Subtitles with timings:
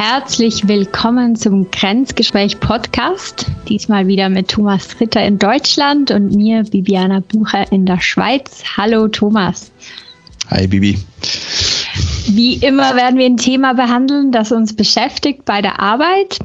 [0.00, 3.44] herzlich willkommen zum Grenzgespräch Podcast.
[3.68, 8.62] Diesmal wieder mit Thomas Ritter in Deutschland und mir, Bibiana Bucher in der Schweiz.
[8.78, 9.70] Hallo Thomas.
[10.48, 10.98] Hi Bibi.
[12.28, 16.38] Wie immer werden wir ein Thema behandeln, das uns beschäftigt bei der Arbeit.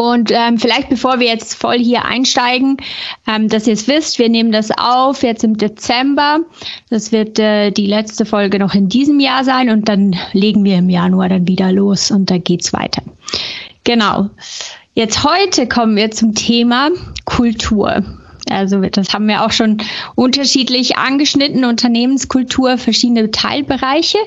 [0.00, 2.78] Und ähm, vielleicht bevor wir jetzt voll hier einsteigen,
[3.26, 6.38] ähm, dass ihr es wisst, wir nehmen das auf jetzt im Dezember.
[6.88, 10.78] Das wird äh, die letzte Folge noch in diesem Jahr sein und dann legen wir
[10.78, 13.02] im Januar dann wieder los und da geht's weiter.
[13.84, 14.30] Genau.
[14.94, 16.88] Jetzt heute kommen wir zum Thema
[17.26, 18.02] Kultur.
[18.50, 19.78] Also das haben wir auch schon
[20.14, 24.18] unterschiedlich angeschnitten, Unternehmenskultur, verschiedene Teilbereiche.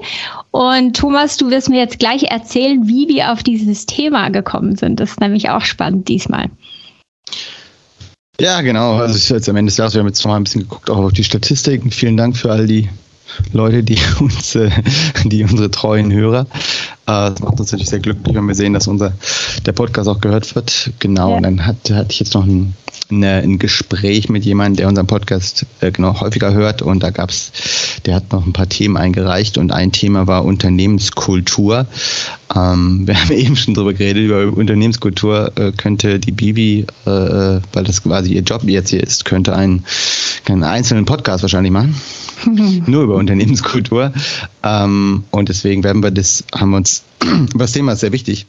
[0.51, 4.99] Und Thomas, du wirst mir jetzt gleich erzählen, wie wir auf dieses Thema gekommen sind.
[4.99, 6.49] Das ist nämlich auch spannend diesmal.
[8.39, 8.95] Ja, genau.
[8.95, 10.89] Also ich jetzt am Ende des Jahres, wir haben jetzt noch mal ein bisschen geguckt,
[10.89, 11.91] auch auf die Statistiken.
[11.91, 12.89] Vielen Dank für all die
[13.51, 14.69] Leute, die uns, äh,
[15.23, 16.41] die unsere treuen Hörer.
[16.41, 16.45] Äh,
[17.05, 19.13] das macht uns natürlich sehr glücklich, wenn wir sehen, dass unser
[19.65, 20.91] der Podcast auch gehört wird.
[20.99, 21.31] Genau.
[21.31, 21.37] Ja.
[21.37, 22.75] Und dann hat, hatte ich jetzt noch ein
[23.09, 27.51] eine, ein Gespräch mit jemandem, der unseren Podcast äh, genau häufiger hört und da gab's,
[28.05, 31.85] der hat noch ein paar Themen eingereicht und ein Thema war Unternehmenskultur.
[32.55, 37.83] Ähm, wir haben eben schon drüber geredet, über Unternehmenskultur äh, könnte die Bibi, äh, weil
[37.83, 39.85] das quasi ihr Job jetzt hier ist, könnte einen,
[40.47, 41.95] einen einzelnen Podcast wahrscheinlich machen.
[42.87, 44.13] Nur über Unternehmenskultur.
[44.63, 47.03] Ähm, und deswegen werden wir das, haben wir uns,
[47.55, 48.45] das Thema ist sehr wichtig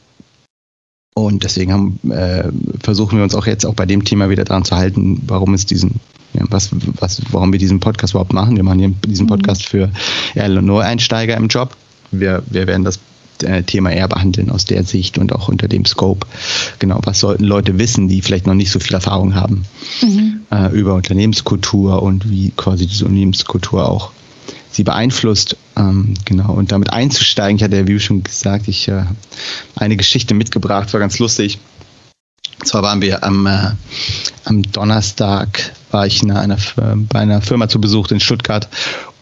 [1.17, 2.51] und deswegen haben, äh,
[2.83, 5.65] versuchen wir uns auch jetzt auch bei dem Thema wieder daran zu halten, warum es
[5.65, 6.01] diesen,
[6.33, 8.57] ja, was, was, warum wir diesen Podcast überhaupt machen.
[8.57, 9.29] Wir machen hier diesen mhm.
[9.29, 9.89] Podcast für
[10.35, 11.77] eher Neueinsteiger im Job.
[12.11, 12.99] Wir, wir werden das
[13.43, 16.27] äh, Thema eher behandeln aus der Sicht und auch unter dem Scope.
[16.79, 19.63] Genau, was sollten Leute wissen, die vielleicht noch nicht so viel Erfahrung haben
[20.01, 20.41] mhm.
[20.51, 24.11] äh, über Unternehmenskultur und wie quasi diese Unternehmenskultur auch
[24.75, 25.57] sie beeinflusst.
[25.77, 29.05] Ähm, genau, und damit einzusteigen, ich hatte ja wie schon gesagt, ich äh,
[29.75, 31.59] eine Geschichte mitgebracht, war ganz lustig.
[32.59, 33.71] Und zwar waren wir am, äh,
[34.43, 38.69] am Donnerstag, war ich in einer, bei einer Firma zu Besuch in Stuttgart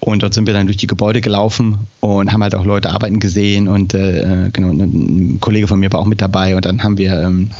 [0.05, 3.19] und dort sind wir dann durch die Gebäude gelaufen und haben halt auch Leute arbeiten
[3.19, 6.97] gesehen und äh, genau, ein Kollege von mir war auch mit dabei und dann haben
[6.97, 7.51] wir ähm,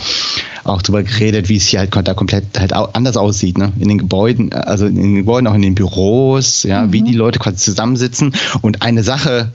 [0.66, 3.72] auch darüber geredet, wie es hier halt da komplett halt anders aussieht, ne?
[3.80, 6.94] In den Gebäuden, also in den Gebäuden, auch in den Büros, ja, mhm.
[6.94, 8.34] wie die Leute quasi zusammensitzen.
[8.62, 9.50] Und eine Sache,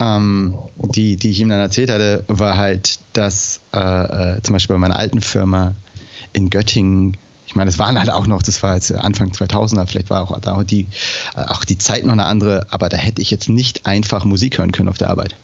[0.00, 3.78] ähm, die, die ich ihm dann erzählt hatte, war halt, dass äh,
[4.36, 5.74] äh, zum Beispiel bei meiner alten Firma
[6.32, 7.16] in Göttingen
[7.52, 10.30] ich meine, es waren halt auch noch, das war jetzt Anfang 2000er, vielleicht war auch,
[10.30, 10.86] auch, die,
[11.34, 14.72] auch die Zeit noch eine andere, aber da hätte ich jetzt nicht einfach Musik hören
[14.72, 15.36] können auf der Arbeit.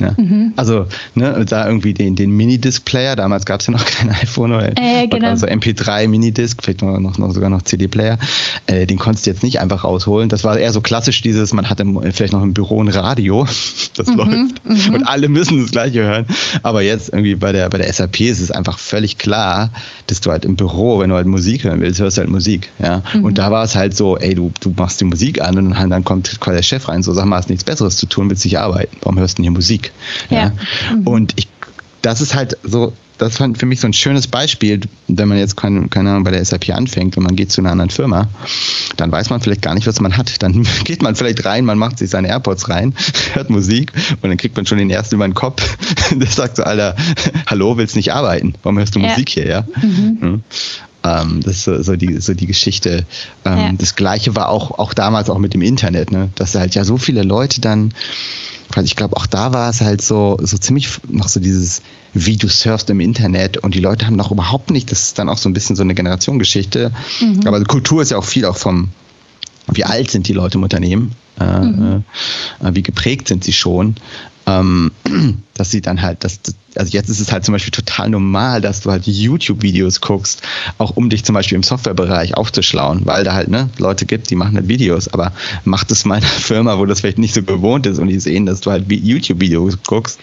[0.00, 0.14] Ja.
[0.16, 0.52] Mhm.
[0.56, 4.72] Also ne, da irgendwie den, den Minidisc-Player, damals gab es ja noch kein iPhone oder
[4.76, 5.28] äh, genau.
[5.28, 8.18] also MP3 Minidisc, vielleicht noch, noch, sogar noch CD-Player,
[8.66, 10.28] äh, den konntest du jetzt nicht einfach rausholen.
[10.28, 13.46] Das war eher so klassisch dieses, man hatte vielleicht noch im Büro ein Radio,
[13.96, 14.16] das mhm.
[14.16, 14.94] läuft mhm.
[14.94, 16.26] und alle müssen das gleiche hören.
[16.62, 19.70] Aber jetzt irgendwie bei der, bei der SAP ist es einfach völlig klar,
[20.06, 22.70] dass du halt im Büro, wenn du halt Musik hören willst, hörst du halt Musik.
[22.78, 23.02] Ja?
[23.14, 23.24] Mhm.
[23.24, 26.04] Und da war es halt so, ey, du, du machst die Musik an und dann
[26.04, 28.58] kommt quasi der Chef rein, so sag mal, hast nichts Besseres zu tun, willst nicht
[28.58, 28.96] arbeiten.
[29.02, 29.83] Warum hörst du denn hier Musik?
[29.84, 29.92] Musik.
[30.30, 30.38] Ja.
[30.38, 30.52] ja.
[30.94, 31.06] Mhm.
[31.06, 31.48] Und ich,
[32.02, 35.56] das ist halt so, das fand für mich so ein schönes Beispiel, wenn man jetzt
[35.56, 38.28] keine, keine Ahnung bei der SAP anfängt und man geht zu einer anderen Firma,
[38.96, 40.42] dann weiß man vielleicht gar nicht, was man hat.
[40.42, 42.94] Dann geht man vielleicht rein, man macht sich seine AirPods rein,
[43.34, 45.76] hört Musik und dann kriegt man schon den ersten über den Kopf.
[46.10, 46.96] Der sagt so, Alter,
[47.46, 48.54] hallo, willst nicht arbeiten?
[48.62, 49.08] Warum hörst du ja.
[49.08, 49.64] Musik hier, ja?
[49.80, 50.18] Mhm.
[50.20, 50.42] Hm?
[51.04, 53.04] Ähm, das ist so, so, die, so die Geschichte.
[53.44, 53.72] Ähm, ja.
[53.76, 56.30] Das gleiche war auch, auch damals auch mit dem Internet, ne?
[56.34, 57.92] dass halt ja so viele Leute dann
[58.82, 62.48] ich glaube, auch da war es halt so, so ziemlich noch so dieses, wie du
[62.48, 65.48] surfst im Internet und die Leute haben noch überhaupt nicht, das ist dann auch so
[65.48, 66.90] ein bisschen so eine Generationengeschichte.
[67.20, 67.46] Mhm.
[67.46, 68.88] Aber Kultur ist ja auch viel auch vom,
[69.72, 72.04] wie alt sind die Leute im Unternehmen, äh, mhm.
[72.62, 73.96] äh, wie geprägt sind sie schon
[74.46, 74.92] ähm,
[75.54, 76.40] dass sie dann halt, dass,
[76.74, 80.42] also jetzt ist es halt zum Beispiel total normal, dass du halt YouTube-Videos guckst,
[80.78, 84.34] auch um dich zum Beispiel im Softwarebereich aufzuschlauen, weil da halt ne, Leute gibt, die
[84.34, 85.32] machen halt Videos, aber
[85.64, 88.18] macht es mal in einer Firma, wo das vielleicht nicht so gewohnt ist und die
[88.18, 90.18] sehen, dass du halt YouTube-Videos guckst.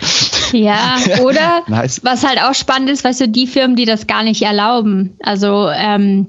[0.51, 2.01] Ja, oder nice.
[2.03, 5.15] was halt auch spannend ist, weißt du, die Firmen, die das gar nicht erlauben.
[5.21, 6.27] Also ähm,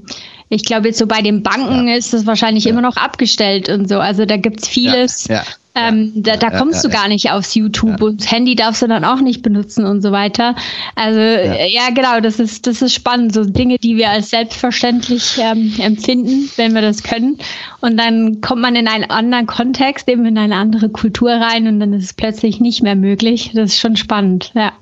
[0.52, 1.96] ich glaube, jetzt so bei den Banken ja.
[1.96, 2.70] ist das wahrscheinlich ja.
[2.70, 4.00] immer noch abgestellt und so.
[4.00, 5.26] Also da gibt's vieles.
[5.28, 5.42] Ja.
[5.74, 9.06] Ähm, da, da kommst du gar nicht aufs YouTube und das Handy darfst du dann
[9.06, 10.54] auch nicht benutzen und so weiter.
[10.94, 13.32] Also ja, genau, das ist, das ist spannend.
[13.32, 17.38] So Dinge, die wir als selbstverständlich ähm, empfinden, wenn wir das können.
[17.80, 21.80] Und dann kommt man in einen anderen Kontext, eben in eine andere Kultur rein und
[21.80, 23.52] dann ist es plötzlich nicht mehr möglich.
[23.54, 24.72] Das ist schon spannend, ja.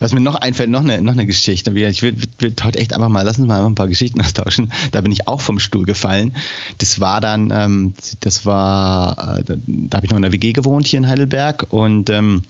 [0.00, 1.70] Was mir noch einfällt, noch eine, noch eine Geschichte.
[1.70, 4.72] Ich will, will heute echt einfach mal, lass uns mal ein paar Geschichten austauschen.
[4.92, 6.34] Da bin ich auch vom Stuhl gefallen.
[6.78, 10.86] Das war dann, ähm, das war, äh, da, habe ich noch in der WG gewohnt
[10.86, 12.42] hier in Heidelberg und ähm,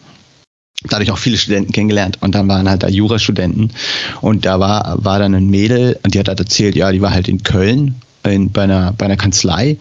[0.84, 3.72] dadurch auch viele Studenten kennengelernt und dann waren halt da Jurastudenten
[4.20, 7.10] und da war, war dann ein Mädel und die hat halt erzählt, ja, die war
[7.10, 9.76] halt in Köln in, bei, einer, bei einer Kanzlei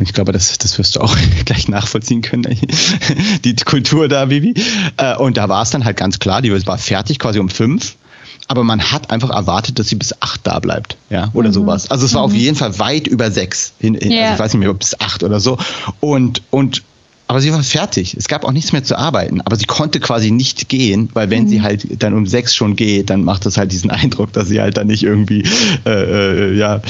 [0.00, 2.58] ich glaube, das, das wirst du auch gleich nachvollziehen können,
[3.44, 4.54] die Kultur da, Bibi.
[4.96, 7.96] Äh, und da war es dann halt ganz klar, die war fertig quasi um fünf
[8.48, 11.54] aber man hat einfach erwartet, dass sie bis acht da bleibt, ja, oder mhm.
[11.54, 11.90] sowas.
[11.90, 12.32] Also es war mhm.
[12.32, 13.74] auf jeden Fall weit über sechs.
[13.78, 14.22] Hin, yeah.
[14.22, 15.58] also ich weiß nicht mehr, ob bis acht oder so.
[16.00, 16.82] Und, und
[17.28, 18.16] aber sie war fertig.
[18.16, 19.42] Es gab auch nichts mehr zu arbeiten.
[19.42, 21.48] Aber sie konnte quasi nicht gehen, weil wenn mhm.
[21.48, 24.60] sie halt dann um sechs schon geht, dann macht das halt diesen Eindruck, dass sie
[24.60, 25.44] halt dann nicht irgendwie
[25.84, 26.80] äh, äh, ja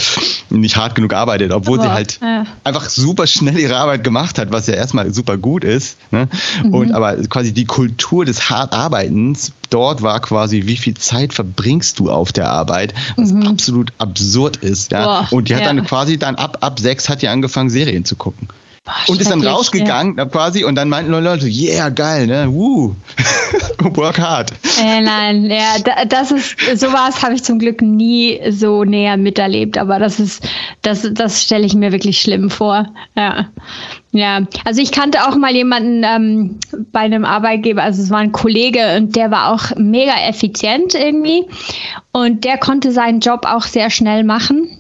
[0.49, 2.46] nicht hart genug arbeitet, obwohl aber, sie halt ja.
[2.62, 5.99] einfach super schnell ihre Arbeit gemacht hat, was ja erstmal super gut ist.
[6.12, 6.29] Ne?
[6.62, 6.73] Mhm.
[6.73, 12.12] Und aber quasi die Kultur des Hartarbeitens dort war quasi, wie viel Zeit verbringst du
[12.12, 13.43] auf der Arbeit, was mhm.
[13.43, 14.93] absolut absurd ist.
[14.93, 15.05] Ja?
[15.05, 15.67] Boah, Und die hat ja.
[15.67, 18.49] dann quasi dann ab ab sechs hat die angefangen Serien zu gucken.
[18.88, 20.25] Boah, und ist dann rausgegangen ja.
[20.25, 22.46] quasi und dann meinten Leute, yeah, geil, ne?
[22.49, 22.94] Woo.
[23.81, 24.52] Work hard.
[24.82, 29.99] Äh, nein, ja, das ist, sowas habe ich zum Glück nie so näher miterlebt, aber
[29.99, 30.43] das ist,
[30.82, 32.87] das, das stelle ich mir wirklich schlimm vor.
[33.14, 33.49] Ja.
[34.12, 36.58] Ja, also ich kannte auch mal jemanden ähm,
[36.93, 41.44] bei einem Arbeitgeber, also es war ein Kollege und der war auch mega effizient irgendwie
[42.12, 44.78] und der konnte seinen Job auch sehr schnell machen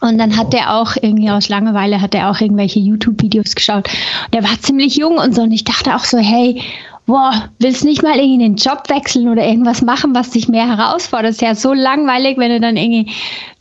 [0.00, 3.88] und dann hat er auch irgendwie aus Langeweile hat er auch irgendwelche YouTube-Videos geschaut.
[4.24, 5.42] Und der war ziemlich jung und so.
[5.42, 6.60] Und ich dachte auch so, hey,
[7.06, 11.30] boah, willst nicht mal irgendwie den Job wechseln oder irgendwas machen, was dich mehr herausfordert?
[11.30, 13.12] Das ist ja so langweilig, wenn du dann irgendwie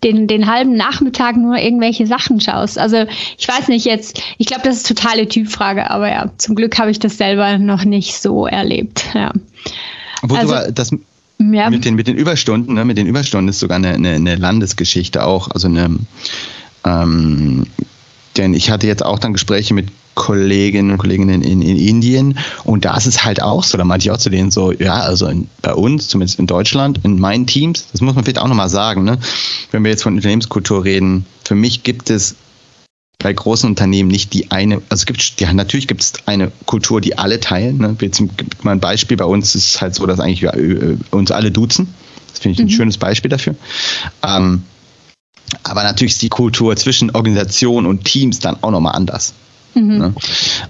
[0.03, 2.79] den, den halben Nachmittag nur irgendwelche Sachen schaust.
[2.79, 3.05] Also
[3.37, 6.91] ich weiß nicht jetzt, ich glaube, das ist totale Typfrage, aber ja, zum Glück habe
[6.91, 9.05] ich das selber noch nicht so erlebt.
[9.13, 9.31] Ja.
[10.23, 10.91] Wo also, das
[11.51, 11.69] ja.
[11.69, 12.85] Mit, den, mit den Überstunden, ne?
[12.85, 15.49] mit den Überstunden ist sogar eine, eine, eine Landesgeschichte auch.
[15.51, 15.97] Also eine,
[16.85, 17.65] ähm,
[18.37, 22.37] denn ich hatte jetzt auch dann Gespräche mit Kolleginnen und Kollegen in, in, in, Indien
[22.63, 24.97] und da ist es halt auch so, da meinte ich auch zu denen so, ja,
[24.97, 28.47] also in, bei uns, zumindest in Deutschland, in meinen Teams, das muss man vielleicht auch
[28.47, 29.17] nochmal sagen, ne?
[29.71, 32.35] wenn wir jetzt von Unternehmenskultur reden, für mich gibt es
[33.23, 36.99] bei großen Unternehmen nicht die eine, also es gibt, ja, natürlich gibt es eine Kultur,
[37.01, 37.77] die alle teilen.
[37.77, 37.95] Ne?
[38.01, 38.21] Jetzt
[38.63, 41.49] mal ein Beispiel, bei uns ist es halt so, dass eigentlich wir äh, uns alle
[41.49, 41.93] duzen.
[42.29, 42.71] Das finde ich ein mhm.
[42.71, 43.55] schönes Beispiel dafür.
[44.23, 44.63] Ähm,
[45.63, 49.33] aber natürlich ist die Kultur zwischen Organisation und Teams dann auch nochmal anders.
[49.75, 49.97] Mhm.
[49.97, 50.13] Ne?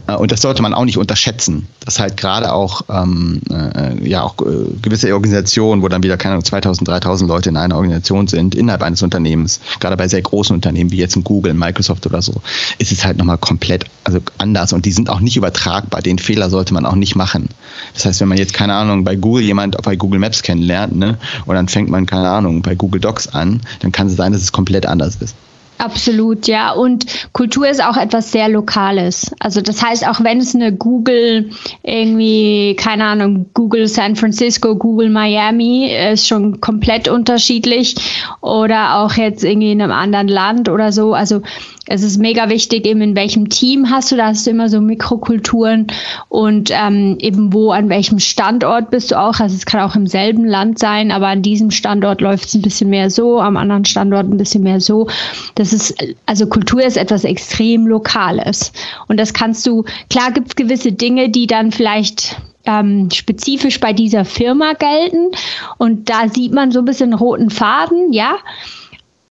[0.07, 4.23] Äh, und das sollte man auch nicht unterschätzen, dass halt gerade auch, ähm, äh, ja,
[4.23, 8.27] auch äh, gewisse Organisationen, wo dann wieder, keine Ahnung, 2000, 3000 Leute in einer Organisation
[8.27, 12.21] sind, innerhalb eines Unternehmens, gerade bei sehr großen Unternehmen wie jetzt ein Google, Microsoft oder
[12.21, 12.33] so,
[12.77, 16.01] ist es halt nochmal komplett also anders und die sind auch nicht übertragbar.
[16.01, 17.49] Den Fehler sollte man auch nicht machen.
[17.93, 21.17] Das heißt, wenn man jetzt, keine Ahnung, bei Google jemand bei Google Maps kennenlernt, ne,
[21.45, 24.41] und dann fängt man, keine Ahnung, bei Google Docs an, dann kann es sein, dass
[24.41, 25.35] es komplett anders ist.
[25.83, 26.71] Absolut, ja.
[26.71, 29.31] Und Kultur ist auch etwas sehr Lokales.
[29.39, 31.49] Also das heißt, auch wenn es eine Google
[31.83, 37.95] irgendwie, keine Ahnung, Google San Francisco, Google Miami ist schon komplett unterschiedlich
[38.39, 41.13] oder auch jetzt irgendwie in einem anderen Land oder so.
[41.13, 41.41] Also
[41.85, 44.79] es ist mega wichtig, eben in welchem Team hast du, da hast du immer so
[44.79, 45.87] Mikrokulturen
[46.29, 49.39] und ähm, eben wo, an welchem Standort bist du auch.
[49.39, 52.61] Also es kann auch im selben Land sein, aber an diesem Standort läuft es ein
[52.61, 55.07] bisschen mehr so, am anderen Standort ein bisschen mehr so.
[55.55, 55.95] Das ist,
[56.25, 58.71] also Kultur ist etwas extrem Lokales.
[59.09, 63.91] Und das kannst du, klar gibt es gewisse Dinge, die dann vielleicht ähm, spezifisch bei
[63.91, 65.31] dieser Firma gelten.
[65.77, 68.37] Und da sieht man so ein bisschen roten Faden, ja.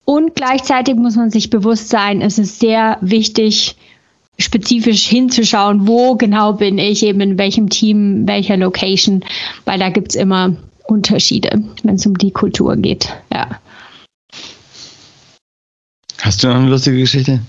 [0.05, 3.77] Und gleichzeitig muss man sich bewusst sein, es ist sehr wichtig,
[4.39, 9.25] spezifisch hinzuschauen, wo genau bin ich, eben in welchem Team, welcher Location,
[9.65, 13.15] weil da gibt es immer Unterschiede, wenn es um die Kultur geht.
[13.33, 13.61] Ja.
[16.21, 17.41] Hast du noch eine lustige Geschichte?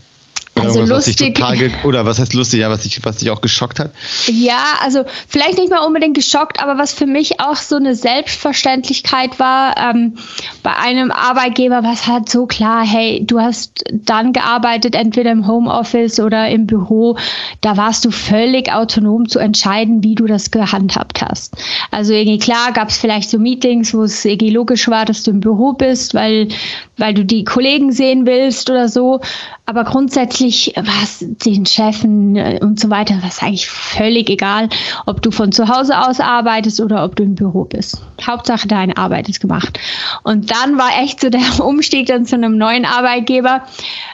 [0.55, 1.39] Also was, lustig.
[1.39, 3.91] Was total, oder was heißt lustig, ja, was, dich, was dich auch geschockt hat?
[4.27, 9.39] Ja, also vielleicht nicht mal unbedingt geschockt, aber was für mich auch so eine Selbstverständlichkeit
[9.39, 10.15] war, ähm,
[10.61, 15.47] bei einem Arbeitgeber war es halt so klar, hey, du hast dann gearbeitet, entweder im
[15.47, 17.17] Homeoffice oder im Büro,
[17.61, 21.55] da warst du völlig autonom zu entscheiden, wie du das gehandhabt hast.
[21.89, 25.31] Also irgendwie klar gab es vielleicht so Meetings, wo es irgendwie logisch war, dass du
[25.31, 26.49] im Büro bist, weil,
[26.97, 29.21] weil du die Kollegen sehen willst oder so,
[29.65, 34.69] aber grundsätzlich was den Chefen äh, und so weiter, was eigentlich völlig egal,
[35.05, 38.01] ob du von zu Hause aus arbeitest oder ob du im Büro bist.
[38.21, 39.79] Hauptsache deine Arbeit ist gemacht.
[40.23, 43.63] Und dann war echt so der Umstieg dann zu einem neuen Arbeitgeber.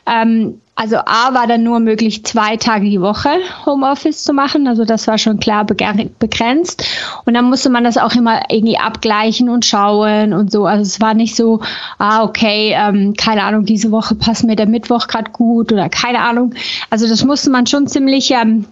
[0.06, 3.27] Ähm, also A war dann nur möglich, zwei Tage die Woche
[3.65, 4.65] Homeoffice zu machen.
[4.65, 6.86] Also das war schon klar begrenzt.
[7.25, 10.65] Und dann musste man das auch immer irgendwie abgleichen und schauen und so.
[10.65, 11.59] Also es war nicht so,
[11.98, 16.21] ah, okay, ähm, keine Ahnung, diese Woche passt mir der Mittwoch gerade gut oder keine
[16.21, 16.55] Ahnung.
[16.89, 18.63] Also das musste man schon ziemlich ähm,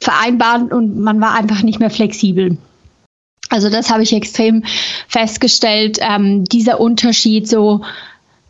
[0.00, 2.58] vereinbaren und man war einfach nicht mehr flexibel.
[3.50, 4.64] Also das habe ich extrem
[5.06, 7.82] festgestellt, ähm, dieser Unterschied so,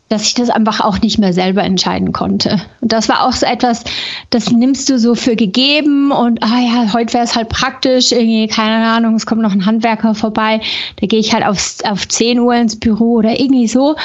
[0.09, 2.61] dass ich das einfach auch nicht mehr selber entscheiden konnte.
[2.81, 3.83] Und das war auch so etwas,
[4.29, 8.47] das nimmst du so für gegeben und ah ja, heute wäre es halt praktisch, irgendwie,
[8.47, 10.61] keine Ahnung, es kommt noch ein Handwerker vorbei,
[10.99, 13.95] da gehe ich halt auf, auf 10 Uhr ins Büro oder irgendwie so.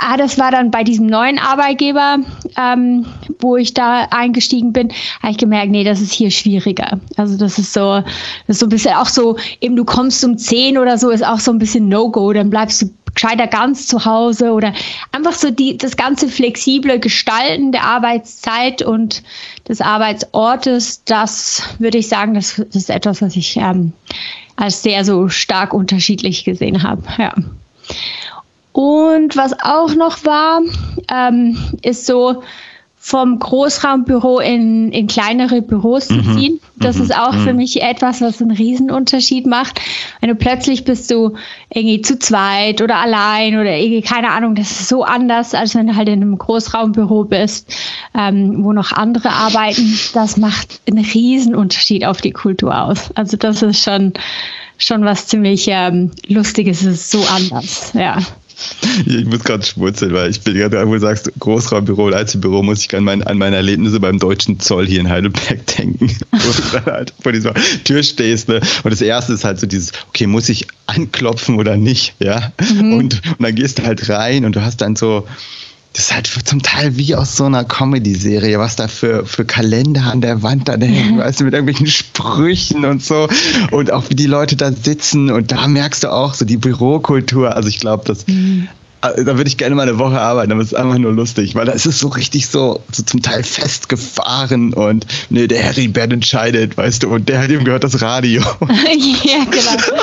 [0.00, 2.18] Ah, das war dann bei diesem neuen Arbeitgeber,
[2.56, 3.04] ähm,
[3.40, 7.00] wo ich da eingestiegen bin, habe ich gemerkt, nee, das ist hier schwieriger.
[7.16, 8.00] Also das ist so,
[8.46, 11.26] das ist so ein bisschen auch so, eben du kommst um 10 oder so, ist
[11.26, 14.72] auch so ein bisschen No-Go, dann bleibst du gescheiter ganz zu Hause oder
[15.10, 19.24] einfach so die, das ganze flexible Gestalten der Arbeitszeit und
[19.66, 23.92] des Arbeitsortes, das würde ich sagen, das, das ist etwas, was ich ähm,
[24.54, 27.02] als sehr so stark unterschiedlich gesehen habe.
[27.18, 27.34] Ja.
[28.72, 30.60] Und was auch noch war,
[31.12, 32.44] ähm, ist so
[33.00, 36.36] vom Großraumbüro in, in kleinere Büros zu mhm.
[36.36, 36.60] ziehen.
[36.76, 37.04] Das mhm.
[37.04, 37.44] ist auch mhm.
[37.44, 39.80] für mich etwas, was einen Riesenunterschied macht.
[40.20, 41.34] Wenn du plötzlich bist du
[41.72, 45.86] irgendwie zu zweit oder allein oder irgendwie, keine Ahnung, das ist so anders, als wenn
[45.86, 47.74] du halt in einem Großraumbüro bist,
[48.14, 49.98] ähm, wo noch andere arbeiten.
[50.12, 53.10] Das macht einen Riesenunterschied auf die Kultur aus.
[53.14, 54.12] Also das ist schon,
[54.76, 58.18] schon was ziemlich ähm, Lustiges, es ist so anders, ja.
[59.06, 62.84] Ich muss gerade schmunzeln, weil ich bin gerade, wo du sagst, Großraumbüro oder Einzelbüro, muss
[62.84, 66.08] ich an, mein, an meine Erlebnisse beim deutschen Zoll hier in Heidelberg denken.
[66.32, 68.48] wo du dann halt vor dieser Tür stehst.
[68.48, 68.60] Ne?
[68.82, 72.14] Und das erste ist halt so dieses, okay, muss ich anklopfen oder nicht?
[72.18, 72.52] Ja.
[72.74, 72.92] Mhm.
[72.94, 75.26] Und, und dann gehst du halt rein und du hast dann so,
[75.92, 80.02] das ist halt zum Teil wie aus so einer Comedy-Serie, was da für, für Kalender
[80.02, 83.28] an der Wand dann hängen, weißt du, mit irgendwelchen Sprüchen und so.
[83.70, 85.30] Und auch wie die Leute da sitzen.
[85.30, 87.56] Und da merkst du auch so die Bürokultur.
[87.56, 88.68] Also ich glaube, das, mhm.
[89.00, 91.66] Da würde ich gerne mal eine Woche arbeiten, aber es ist einfach nur lustig, weil
[91.66, 96.76] da ist es so richtig so, so zum Teil festgefahren und nee, der Heribert entscheidet,
[96.76, 98.42] weißt du, und der hat ihm gehört das Radio.
[98.60, 100.02] ja, genau.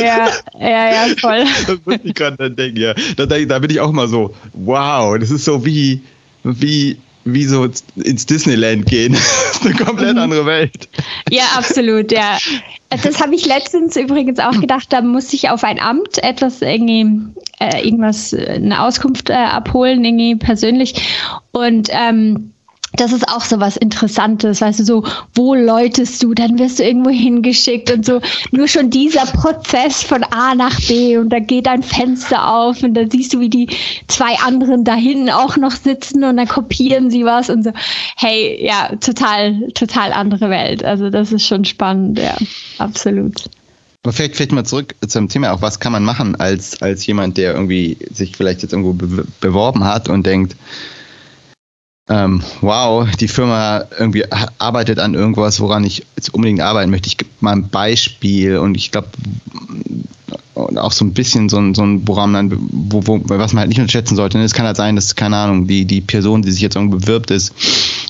[0.00, 1.44] ja, ja, ja, voll.
[1.66, 2.94] Das muss ich gerade dann denken, ja.
[3.16, 6.02] Da, da bin ich auch mal so, wow, das ist so wie,
[6.42, 9.12] wie wie so ins Disneyland gehen.
[9.52, 10.22] das ist eine komplett mhm.
[10.22, 10.88] andere Welt.
[11.30, 12.38] Ja, absolut, ja.
[12.90, 17.06] Das habe ich letztens übrigens auch gedacht, da muss ich auf ein Amt etwas irgendwie,
[17.58, 20.94] äh, irgendwas, eine Auskunft äh, abholen, irgendwie persönlich.
[21.50, 22.53] Und ähm,
[22.96, 26.84] das ist auch so was Interessantes, weißt du, so, wo läutest du, dann wirst du
[26.84, 28.20] irgendwo hingeschickt und so.
[28.50, 32.94] Nur schon dieser Prozess von A nach B und da geht ein Fenster auf und
[32.94, 33.68] dann siehst du, wie die
[34.08, 37.72] zwei anderen da hinten auch noch sitzen und dann kopieren sie was und so.
[38.16, 40.84] Hey, ja, total, total andere Welt.
[40.84, 42.36] Also das ist schon spannend, ja,
[42.78, 43.44] absolut.
[44.04, 47.38] Aber vielleicht, vielleicht mal zurück zum Thema, auch was kann man machen als, als jemand,
[47.38, 48.92] der irgendwie sich vielleicht jetzt irgendwo
[49.40, 50.56] beworben hat und denkt,
[52.08, 54.24] ähm, wow, die Firma irgendwie
[54.58, 57.08] arbeitet an irgendwas, woran ich jetzt unbedingt arbeiten möchte.
[57.08, 59.08] Ich gebe mal ein Beispiel und ich glaube,
[60.54, 63.60] und auch so ein bisschen so ein, so ein Programm, dann, wo, wo, was man
[63.60, 64.38] halt nicht unterschätzen sollte.
[64.38, 67.30] Es kann halt sein, dass, keine Ahnung, die, die Person, die sich jetzt irgendwo bewirbt,
[67.30, 67.52] ist,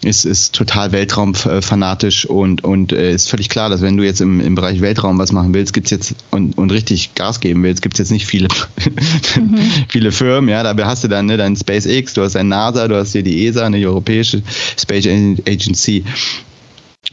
[0.04, 4.40] ist, ist total weltraumfanatisch und, und äh, ist völlig klar, dass wenn du jetzt im,
[4.40, 7.98] im Bereich Weltraum was machen willst, gibt's jetzt und, und richtig Gas geben willst, gibt's
[7.98, 8.48] jetzt nicht viele,
[9.36, 9.58] mhm.
[9.88, 12.96] viele Firmen, ja, dabei hast du dann ne, dein SpaceX, du hast ein NASA, du
[12.96, 14.42] hast hier die ESA, eine europäische
[14.78, 16.04] Space Agency.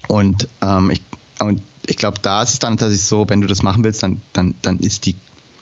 [0.08, 1.02] Und ähm, ich,
[1.40, 4.22] und ich glaube, da ist es dann tatsächlich so, wenn du das machen willst, dann,
[4.34, 5.16] dann, dann ist die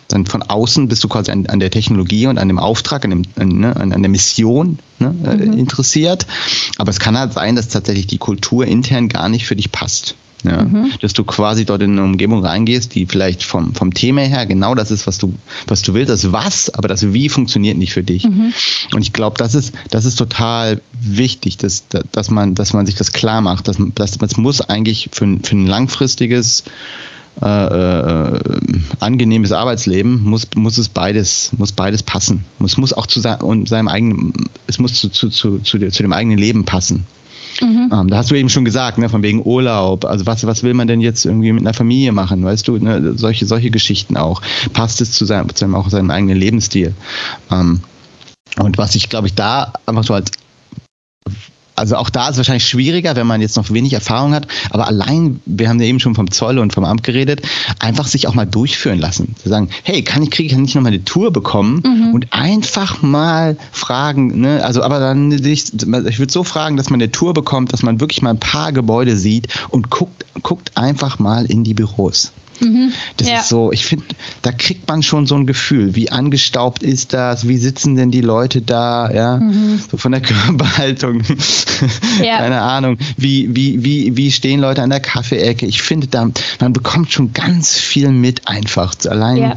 [0.09, 3.11] dann von außen bist du quasi an, an der Technologie und an dem Auftrag, an,
[3.11, 5.53] dem, an, ne, an, der Mission ne, äh, mhm.
[5.53, 6.25] interessiert.
[6.77, 10.15] Aber es kann halt sein, dass tatsächlich die Kultur intern gar nicht für dich passt.
[10.43, 10.93] Ja, mhm.
[11.01, 14.73] Dass du quasi dort in eine Umgebung reingehst, die vielleicht vom, vom Thema her genau
[14.73, 15.33] das ist, was du,
[15.67, 16.09] was du willst.
[16.09, 18.23] Das Was, aber das Wie funktioniert nicht für dich.
[18.23, 18.53] Mhm.
[18.93, 22.95] Und ich glaube, das ist, das ist total wichtig, dass, dass, man, dass man sich
[22.95, 23.67] das klar macht.
[23.67, 26.63] Dass, dass, das muss eigentlich für, für ein langfristiges
[27.41, 28.39] äh, äh,
[28.99, 32.43] angenehmes Arbeitsleben muss, muss es beides, muss beides passen.
[32.63, 34.33] Es muss auch zu seinem eigenen,
[34.67, 37.05] es muss zu, zu, zu, zu, dem eigenen Leben passen.
[37.61, 37.89] Mhm.
[37.93, 40.05] Ähm, da hast du eben schon gesagt, ne, von wegen Urlaub.
[40.05, 42.43] Also was, was will man denn jetzt irgendwie mit einer Familie machen?
[42.43, 44.41] Weißt du, ne, solche, solche Geschichten auch.
[44.73, 46.93] Passt es zu seinem, zu seinem, auch seinem eigenen Lebensstil?
[47.51, 47.81] Ähm,
[48.57, 50.31] und was ich, glaube ich, da einfach so als
[51.79, 54.47] also auch da ist es wahrscheinlich schwieriger, wenn man jetzt noch wenig Erfahrung hat.
[54.69, 57.41] Aber allein, wir haben ja eben schon vom Zoll und vom Amt geredet,
[57.79, 59.35] einfach sich auch mal durchführen lassen.
[59.41, 62.13] Zu sagen, hey, kann ich, kriege ich nicht noch mal eine Tour bekommen mhm.
[62.13, 64.63] und einfach mal fragen, ne?
[64.63, 67.99] Also, aber dann, ich, ich würde so fragen, dass man eine Tour bekommt, dass man
[67.99, 72.31] wirklich mal ein paar Gebäude sieht und guckt, guckt einfach mal in die Büros.
[72.61, 72.93] Mhm.
[73.17, 73.39] Das ja.
[73.39, 74.05] ist so, ich finde,
[74.41, 78.21] da kriegt man schon so ein Gefühl, wie angestaubt ist das, wie sitzen denn die
[78.21, 79.81] Leute da, ja, mhm.
[79.89, 81.21] so von der Körperhaltung,
[82.23, 82.37] ja.
[82.37, 85.65] keine Ahnung, wie, wie, wie, wie stehen Leute an der Kaffeeecke.
[85.65, 89.37] Ich finde, da, man bekommt schon ganz viel mit einfach, allein.
[89.37, 89.55] Ja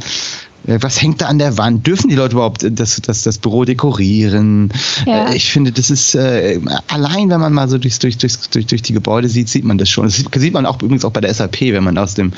[0.65, 1.85] was hängt da an der Wand?
[1.85, 4.71] Dürfen die Leute überhaupt das, das, das Büro dekorieren?
[5.05, 5.29] Ja.
[5.29, 8.67] Äh, ich finde, das ist äh, allein, wenn man mal so durch, durch, durch, durch,
[8.67, 10.05] durch die Gebäude sieht, sieht man das schon.
[10.05, 12.31] Das sieht, sieht man auch übrigens auch bei der SAP, wenn man aus dem,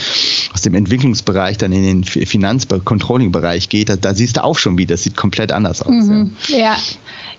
[0.53, 4.95] aus dem Entwicklungsbereich dann in den Finanz-Controlling-Bereich geht, da, da, siehst du auch schon wieder,
[4.95, 5.91] das sieht komplett anders aus.
[5.91, 6.31] Mhm.
[6.47, 6.57] Ja.
[6.57, 6.77] ja.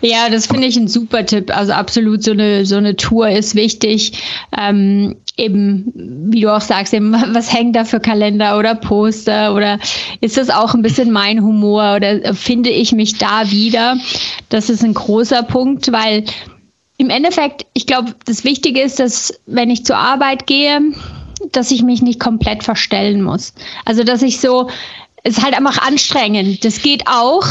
[0.03, 1.57] Ja, das finde ich ein super Tipp.
[1.57, 4.13] Also absolut so eine so eine Tour ist wichtig.
[4.57, 5.93] Ähm, eben,
[6.33, 9.79] wie du auch sagst, eben, was hängt da für Kalender oder Poster oder
[10.21, 13.97] ist das auch ein bisschen mein Humor oder finde ich mich da wieder?
[14.49, 16.25] Das ist ein großer Punkt, weil
[16.99, 20.81] im Endeffekt, ich glaube, das Wichtige ist, dass wenn ich zur Arbeit gehe,
[21.53, 23.53] dass ich mich nicht komplett verstellen muss.
[23.85, 24.71] Also, dass ich so,
[25.23, 26.65] es ist halt einfach anstrengend.
[26.65, 27.47] Das geht auch,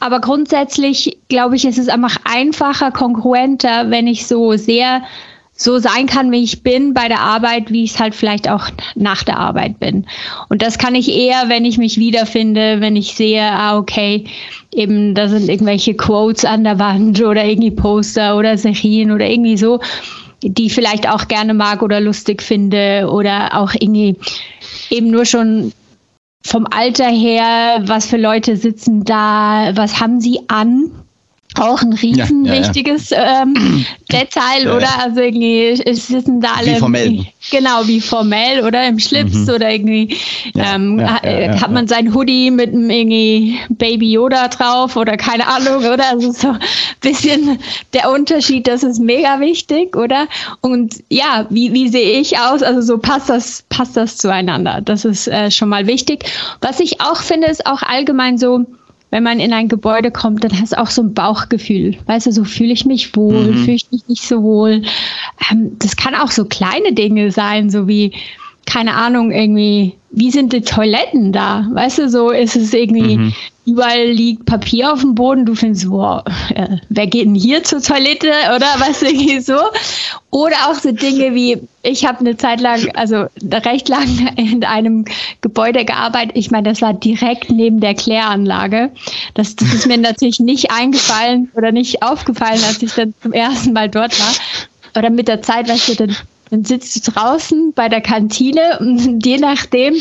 [0.00, 5.02] aber grundsätzlich glaube ich, ist es einfach einfacher, konkurrenter, wenn ich so sehr
[5.62, 8.68] so sein kann, wie ich bin bei der Arbeit, wie ich es halt vielleicht auch
[8.94, 10.06] nach der Arbeit bin.
[10.48, 14.24] Und das kann ich eher, wenn ich mich wiederfinde, wenn ich sehe, ah, okay,
[14.72, 19.56] eben da sind irgendwelche Quotes an der Wand oder irgendwie Poster oder Serien oder irgendwie
[19.56, 19.80] so,
[20.42, 24.16] die ich vielleicht auch gerne mag oder lustig finde oder auch irgendwie
[24.90, 25.72] eben nur schon
[26.44, 30.90] vom Alter her, was für Leute sitzen da, was haben sie an?
[31.58, 33.42] Auch ein riesen ja, ja, wichtiges ja.
[33.42, 34.88] Ähm, Detail, oder?
[35.02, 36.74] Also irgendwie sitzen da alle.
[36.74, 37.26] Wie formell.
[37.50, 38.86] Genau, wie formell, oder?
[38.86, 39.54] Im Schlips mhm.
[39.54, 40.16] oder irgendwie
[40.54, 46.10] ähm, hat man sein Hoodie mit einem irgendwie Baby Yoda drauf oder keine Ahnung, oder?
[46.10, 46.58] Also so ein
[47.00, 47.58] bisschen
[47.92, 50.26] der Unterschied, das ist mega wichtig, oder?
[50.60, 52.62] Und ja, wie, wie sehe ich aus?
[52.62, 54.80] Also so passt das, passt das zueinander.
[54.82, 56.24] Das ist äh, schon mal wichtig.
[56.60, 58.64] Was ich auch finde, ist auch allgemein so,
[59.12, 61.96] wenn man in ein Gebäude kommt, dann hast du auch so ein Bauchgefühl.
[62.06, 63.58] Weißt du, so fühle ich mich wohl, mhm.
[63.58, 64.82] fühle ich mich nicht so wohl.
[65.50, 68.12] Ähm, das kann auch so kleine Dinge sein, so wie,
[68.64, 71.68] keine Ahnung, irgendwie, wie sind die Toiletten da?
[71.72, 73.34] Weißt du, so ist es irgendwie, mhm.
[73.64, 76.22] Überall liegt Papier auf dem Boden, du findest, wow,
[76.54, 79.58] äh, wer geht denn hier zur Toilette oder was irgendwie so?
[80.30, 85.04] Oder auch so Dinge wie, ich habe eine Zeit lang, also recht lang in einem
[85.40, 86.32] Gebäude gearbeitet.
[86.34, 88.90] Ich meine, das war direkt neben der Kläranlage.
[89.34, 93.72] Das, das ist mir natürlich nicht eingefallen oder nicht aufgefallen, als ich dann zum ersten
[93.72, 94.34] Mal dort war.
[94.96, 96.16] Oder mit der Zeit, weißt du, dann
[96.52, 99.94] dann sitzt du draußen bei der Kantine und je nachdem,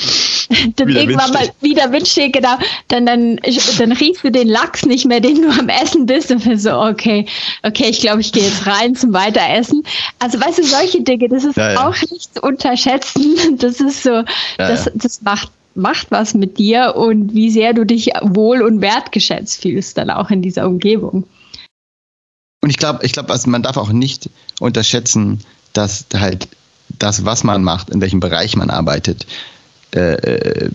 [0.76, 2.58] dann wieder irgendwann mal wieder windstill, genau,
[2.90, 3.40] dann, dann,
[3.78, 6.78] dann riechst du den Lachs nicht mehr, den du am Essen bist und bist so,
[6.78, 7.26] okay,
[7.64, 9.84] okay, ich glaube, ich gehe jetzt rein zum Weiteressen.
[10.20, 11.88] Also weißt du, solche Dinge, das ist ja, ja.
[11.88, 13.38] auch nicht zu unterschätzen.
[13.62, 14.26] Das ist so, ja,
[14.58, 19.62] das, das macht macht was mit dir und wie sehr du dich wohl und wertgeschätzt
[19.62, 21.26] fühlst dann auch in dieser Umgebung.
[22.62, 25.40] Und ich glaube, ich glaube, also man darf auch nicht unterschätzen,
[25.74, 26.48] dass halt
[26.90, 29.26] das, was man macht, in welchem Bereich man arbeitet,
[29.94, 30.70] äh, äh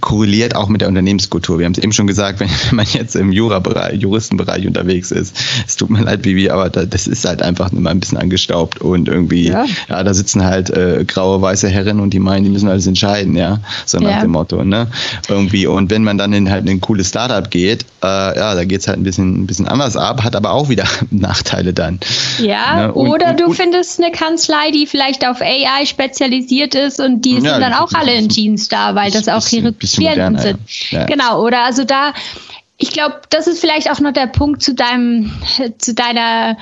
[0.00, 1.58] korreliert auch mit der Unternehmenskultur.
[1.58, 5.76] Wir haben es eben schon gesagt, wenn man jetzt im Jura-Bereich, Juristenbereich unterwegs ist, es
[5.76, 9.48] tut mir leid, Bibi, aber das ist halt einfach mal ein bisschen angestaubt und irgendwie,
[9.48, 12.86] ja, ja da sitzen halt äh, graue, weiße Herren und die meinen, die müssen alles
[12.86, 14.20] entscheiden, ja, so nach ja.
[14.20, 14.88] dem Motto, ne,
[15.28, 15.66] irgendwie.
[15.66, 18.88] Und wenn man dann in halt ein cooles Startup geht, äh, ja, da geht es
[18.88, 22.00] halt ein bisschen, ein bisschen anders ab, hat aber auch wieder Nachteile dann.
[22.38, 22.92] Ja, ne?
[22.92, 27.24] und, oder und, du und, findest eine Kanzlei, die vielleicht auf AI spezialisiert ist und
[27.24, 30.90] die sind ja, dann auch alle in Jeans da, weil das auch ihre Klienten sind.
[30.90, 31.04] Ja.
[31.06, 32.12] Genau, oder also da,
[32.76, 35.32] ich glaube, das ist vielleicht auch noch der Punkt zu deinem,
[35.78, 36.56] zu deiner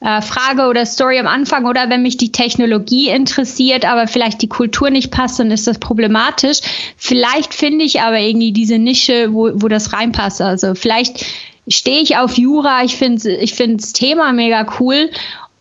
[0.00, 4.48] äh, Frage oder Story am Anfang oder wenn mich die Technologie interessiert, aber vielleicht die
[4.48, 6.58] Kultur nicht passt, dann ist das problematisch.
[6.96, 10.40] Vielleicht finde ich aber irgendwie diese Nische, wo, wo das reinpasst.
[10.40, 11.24] Also vielleicht
[11.68, 15.10] stehe ich auf Jura, ich finde ich finde das Thema mega cool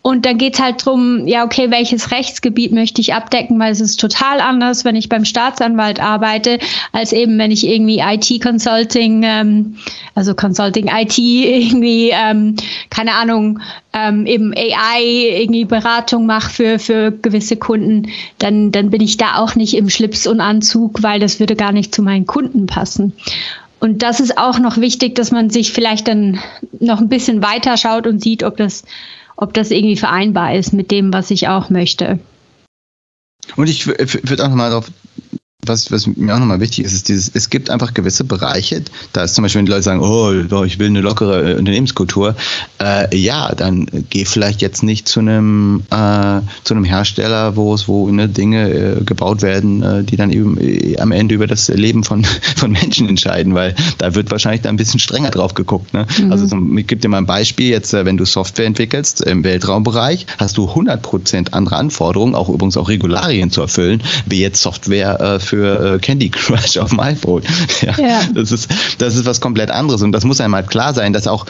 [0.03, 3.99] und dann geht's halt drum, ja, okay, welches Rechtsgebiet möchte ich abdecken, weil es ist
[3.99, 6.57] total anders, wenn ich beim Staatsanwalt arbeite,
[6.91, 9.75] als eben, wenn ich irgendwie IT-Consulting, ähm,
[10.15, 12.55] also Consulting IT, irgendwie, ähm,
[12.89, 13.59] keine Ahnung,
[13.93, 18.07] ähm, eben AI, irgendwie Beratung mache für, für gewisse Kunden,
[18.39, 21.73] dann, dann bin ich da auch nicht im Schlips und Anzug, weil das würde gar
[21.73, 23.13] nicht zu meinen Kunden passen.
[23.79, 26.39] Und das ist auch noch wichtig, dass man sich vielleicht dann
[26.79, 28.83] noch ein bisschen weiter schaut und sieht, ob das
[29.41, 32.19] ob das irgendwie vereinbar ist mit dem, was ich auch möchte.
[33.55, 34.89] Und ich würde auch nochmal darauf
[35.65, 39.23] was, was mir auch nochmal wichtig ist, ist dieses, es gibt einfach gewisse Bereiche, da
[39.23, 42.35] ist zum Beispiel, wenn die Leute sagen, oh, ich will eine lockere äh, Unternehmenskultur,
[42.81, 47.87] äh, ja, dann geh vielleicht jetzt nicht zu einem, äh, zu einem Hersteller, wo es,
[47.87, 51.67] wo ne, Dinge äh, gebaut werden, äh, die dann eben äh, am Ende über das
[51.67, 52.23] Leben von,
[52.55, 55.93] von Menschen entscheiden, weil da wird wahrscheinlich da ein bisschen strenger drauf geguckt.
[55.93, 56.07] Ne?
[56.19, 56.31] Mhm.
[56.31, 60.57] Also ich gebe dir mal ein Beispiel, jetzt, wenn du Software entwickelst im Weltraumbereich, hast
[60.57, 65.95] du 100% andere Anforderungen, auch übrigens auch Regularien zu erfüllen, wie jetzt Software für für
[65.95, 67.43] äh, Candy Crush auf dem iPhone.
[67.81, 70.01] Ja, ja, Das, ist, das ist was komplett anderes.
[70.01, 71.45] Und das muss einem halt klar sein, dass auch,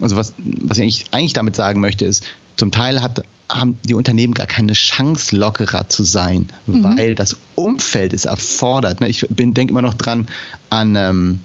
[0.00, 2.24] also was, was ich eigentlich, damit sagen möchte, ist,
[2.56, 6.82] zum Teil hat, haben die Unternehmen gar keine Chance, lockerer zu sein, mhm.
[6.82, 9.00] weil das Umfeld es erfordert.
[9.00, 9.08] Ne?
[9.08, 10.26] Ich denke immer noch dran
[10.70, 11.40] an ähm,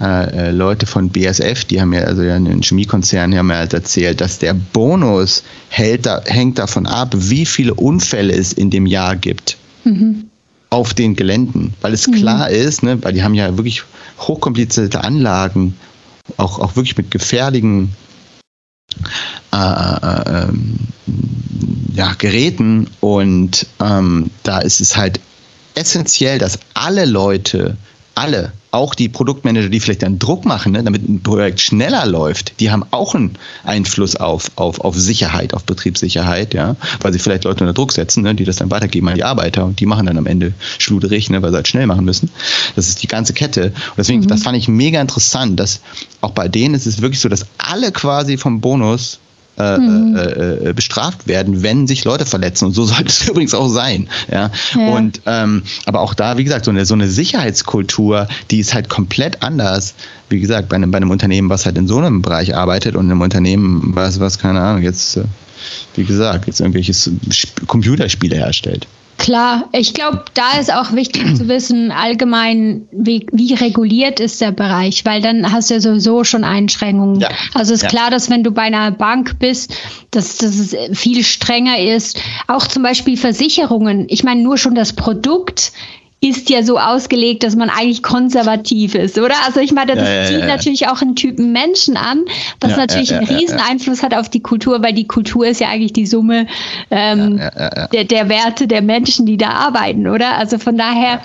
[0.00, 3.56] äh, äh Leute von BSF, die haben ja, also ja einen Chemiekonzern, die haben ja
[3.56, 8.70] halt erzählt, dass der Bonus hält da, hängt davon ab, wie viele Unfälle es in
[8.70, 9.58] dem Jahr gibt.
[9.84, 10.25] Mhm
[10.76, 12.12] auf den Geländen, weil es mhm.
[12.12, 13.82] klar ist, ne, weil die haben ja wirklich
[14.18, 15.74] hochkomplizierte Anlagen,
[16.36, 17.94] auch, auch wirklich mit gefährlichen
[19.52, 20.78] äh, äh, ähm,
[21.94, 25.18] ja, Geräten und ähm, da ist es halt
[25.74, 27.78] essentiell, dass alle Leute,
[28.16, 32.60] alle auch die Produktmanager, die vielleicht dann Druck machen, ne, damit ein Projekt schneller läuft,
[32.60, 37.44] die haben auch einen Einfluss auf, auf, auf Sicherheit, auf Betriebssicherheit, ja, weil sie vielleicht
[37.44, 40.06] Leute unter Druck setzen, ne, die das dann weitergeben an die Arbeiter und die machen
[40.06, 42.30] dann am Ende schluderig, ne, weil sie halt schnell machen müssen.
[42.74, 43.66] Das ist die ganze Kette.
[43.66, 44.28] Und deswegen, mhm.
[44.28, 45.80] das fand ich mega interessant, dass
[46.20, 49.20] auch bei denen ist es wirklich so, dass alle quasi vom Bonus
[49.58, 50.16] äh, mhm.
[50.16, 52.66] äh, bestraft werden, wenn sich Leute verletzen.
[52.66, 54.08] Und so sollte es übrigens auch sein.
[54.30, 54.50] Ja?
[54.74, 54.88] ja.
[54.88, 58.88] Und ähm, aber auch da, wie gesagt, so eine, so eine Sicherheitskultur, die ist halt
[58.88, 59.94] komplett anders.
[60.28, 63.06] Wie gesagt, bei einem, bei einem Unternehmen, was halt in so einem Bereich arbeitet und
[63.06, 65.24] einem Unternehmen, was, was, keine Ahnung, jetzt, äh,
[65.94, 66.92] wie gesagt, jetzt irgendwelche
[67.66, 68.86] Computerspiele herstellt.
[69.18, 74.52] Klar, ich glaube, da ist auch wichtig zu wissen, allgemein, wie, wie, reguliert ist der
[74.52, 77.20] Bereich, weil dann hast du ja sowieso schon Einschränkungen.
[77.20, 77.30] Ja.
[77.54, 77.88] Also ist ja.
[77.88, 79.74] klar, dass wenn du bei einer Bank bist,
[80.10, 82.20] dass, dass es viel strenger ist.
[82.46, 84.06] Auch zum Beispiel Versicherungen.
[84.08, 85.72] Ich meine, nur schon das Produkt
[86.20, 89.34] ist ja so ausgelegt, dass man eigentlich konservativ ist, oder?
[89.46, 92.24] Also ich meine, das ja, ja, zieht ja, natürlich auch einen Typen Menschen an,
[92.60, 95.92] was natürlich einen riesen Einfluss hat auf die Kultur, weil die Kultur ist ja eigentlich
[95.92, 96.46] die Summe
[96.90, 97.38] ähm,
[97.92, 100.38] Der, der Werte der Menschen, die da arbeiten, oder?
[100.38, 101.20] Also von daher,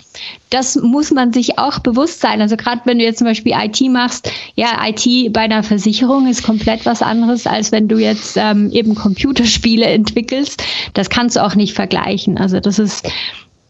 [0.50, 2.42] das muss man sich auch bewusst sein.
[2.42, 6.44] Also gerade wenn du jetzt zum Beispiel IT machst, ja, IT bei einer Versicherung ist
[6.44, 10.62] komplett was anderes, als wenn du jetzt ähm, eben Computerspiele entwickelst.
[10.94, 12.38] Das kannst du auch nicht vergleichen.
[12.38, 13.08] Also das ist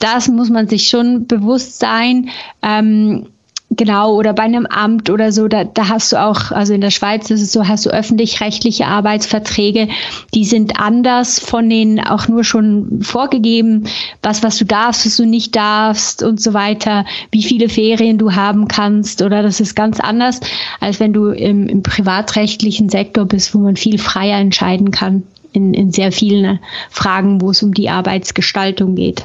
[0.04, 2.30] das muss man sich schon bewusst sein.
[2.62, 3.28] Ähm,
[3.74, 6.90] Genau, oder bei einem Amt oder so, da, da hast du auch, also in der
[6.92, 9.88] Schweiz ist es so, hast du öffentlich-rechtliche Arbeitsverträge,
[10.34, 13.88] die sind anders von denen auch nur schon vorgegeben,
[14.22, 18.34] was, was du darfst, was du nicht darfst und so weiter, wie viele Ferien du
[18.34, 20.42] haben kannst, oder das ist ganz anders,
[20.82, 25.74] als wenn du im, im privatrechtlichen Sektor bist, wo man viel freier entscheiden kann in,
[25.74, 26.60] in sehr vielen
[26.90, 29.24] Fragen, wo es um die Arbeitsgestaltung geht.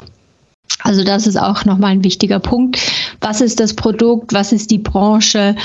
[0.83, 2.79] Also das ist auch nochmal ein wichtiger Punkt.
[3.19, 4.33] Was ist das Produkt?
[4.33, 5.55] Was ist die Branche?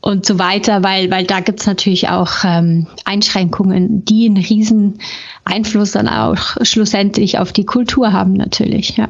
[0.00, 4.98] Und so weiter, weil, weil da gibt's natürlich auch ähm, Einschränkungen, die einen riesen
[5.44, 9.08] Einfluss dann auch schlussendlich auf die Kultur haben natürlich, ja.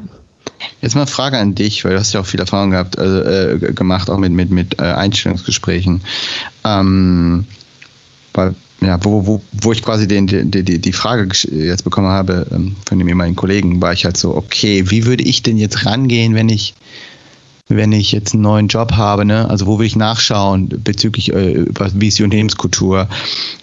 [0.81, 3.21] Jetzt mal eine Frage an dich, weil du hast ja auch viel Erfahrung gehabt, also,
[3.21, 6.01] äh, gemacht, auch mit, mit, mit äh, Einstellungsgesprächen.
[6.63, 7.45] Ähm,
[8.33, 12.47] weil ja, wo, wo, wo ich quasi den, die, die, die Frage jetzt bekommen habe
[12.51, 15.85] ähm, von dem ehemaligen Kollegen, war ich halt so, okay, wie würde ich denn jetzt
[15.85, 16.73] rangehen, wenn ich
[17.75, 19.49] wenn ich jetzt einen neuen Job habe, ne?
[19.49, 23.07] also wo will ich nachschauen bezüglich, äh, wie ist die Unternehmenskultur?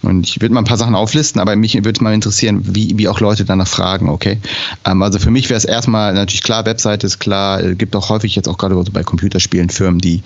[0.02, 3.08] Und ich würde mal ein paar Sachen auflisten, aber mich würde mal interessieren, wie, wie
[3.08, 4.38] auch Leute danach fragen, okay?
[4.84, 8.08] Ähm, also für mich wäre es erstmal natürlich klar, Webseite ist klar, es gibt auch
[8.08, 10.22] häufig jetzt auch gerade bei Computerspielen Firmen, die,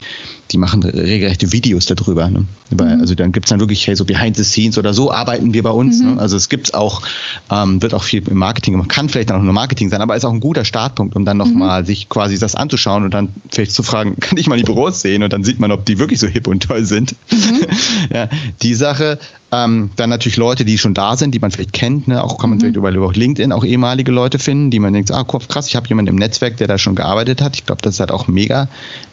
[0.50, 2.28] die machen regelrechte Videos darüber.
[2.28, 2.44] Ne?
[2.70, 3.00] Weil, mhm.
[3.00, 5.62] Also dann gibt es dann wirklich, hey, so behind the scenes oder so arbeiten wir
[5.62, 6.00] bei uns.
[6.00, 6.06] Ne?
[6.06, 6.14] Mhm.
[6.14, 6.20] Ne?
[6.20, 7.02] Also es gibt auch,
[7.50, 10.24] ähm, wird auch viel im Marketing gemacht, kann vielleicht auch nur Marketing sein, aber ist
[10.24, 11.86] auch ein guter Startpunkt, um dann nochmal mhm.
[11.86, 15.22] sich quasi das anzuschauen und dann vielleicht zu fragen, kann ich mal die Büros sehen
[15.22, 17.14] und dann sieht man, ob die wirklich so hip und toll sind.
[17.30, 17.66] Mhm.
[18.14, 18.28] ja,
[18.62, 19.18] die Sache.
[19.54, 22.08] Ähm, dann natürlich Leute, die schon da sind, die man vielleicht kennt.
[22.08, 22.24] Ne?
[22.24, 22.60] Auch kann man mhm.
[22.60, 25.86] vielleicht über, über LinkedIn auch ehemalige Leute finden, die man denkt, ah, krass, ich habe
[25.88, 27.54] jemanden im Netzwerk, der da schon gearbeitet hat.
[27.54, 28.68] Ich glaube, das ist halt auch mega.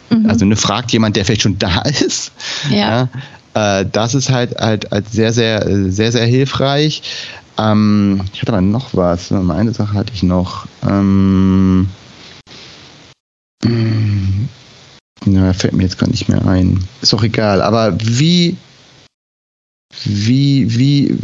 [0.08, 0.30] Mhm.
[0.30, 2.32] Also ne, fragt jemand, der vielleicht schon da ist.
[2.70, 3.08] Ja.
[3.54, 3.80] ja?
[3.80, 7.02] Äh, das ist halt, halt, halt sehr, sehr, sehr, sehr hilfreich.
[7.58, 9.32] Ähm, ich hatte aber noch was.
[9.32, 10.66] Eine Sache hatte ich noch.
[10.88, 11.88] Ähm,
[15.26, 16.84] na, fällt mir jetzt gar nicht mehr ein.
[17.02, 17.62] Ist auch egal.
[17.62, 18.56] Aber wie,
[20.04, 21.18] wie, wie,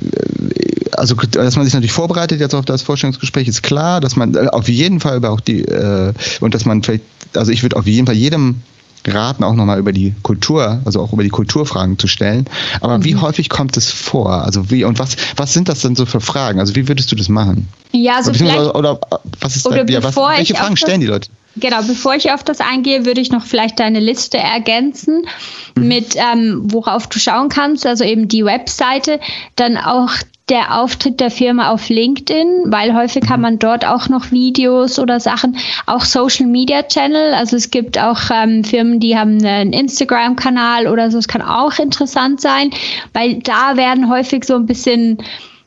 [0.92, 4.48] also dass man sich natürlich vorbereitet jetzt auf das Vorstellungsgespräch ist klar, dass man äh,
[4.48, 7.04] auf jeden Fall über auch die äh, und dass man vielleicht,
[7.34, 8.62] also ich würde auf jeden Fall jedem
[9.06, 12.46] raten, auch nochmal über die Kultur, also auch über die Kulturfragen zu stellen.
[12.80, 13.04] Aber mhm.
[13.04, 14.42] wie häufig kommt es vor?
[14.42, 16.60] Also wie und was, was sind das denn so für Fragen?
[16.60, 17.68] Also wie würdest du das machen?
[17.92, 19.00] Ja, also oder, oder,
[19.40, 21.28] was ist oder da, ja, was, welche Fragen stellen die Leute?
[21.58, 25.26] Genau, bevor ich auf das eingehe, würde ich noch vielleicht deine Liste ergänzen
[25.74, 25.88] mhm.
[25.88, 29.20] mit, ähm, worauf du schauen kannst, also eben die Webseite,
[29.56, 30.12] dann auch
[30.48, 35.18] der Auftritt der Firma auf LinkedIn, weil häufig kann man dort auch noch Videos oder
[35.18, 37.34] Sachen, auch Social Media Channel.
[37.34, 41.18] Also es gibt auch ähm, Firmen, die haben einen Instagram-Kanal oder so.
[41.18, 42.70] Es kann auch interessant sein,
[43.12, 45.18] weil da werden häufig so ein bisschen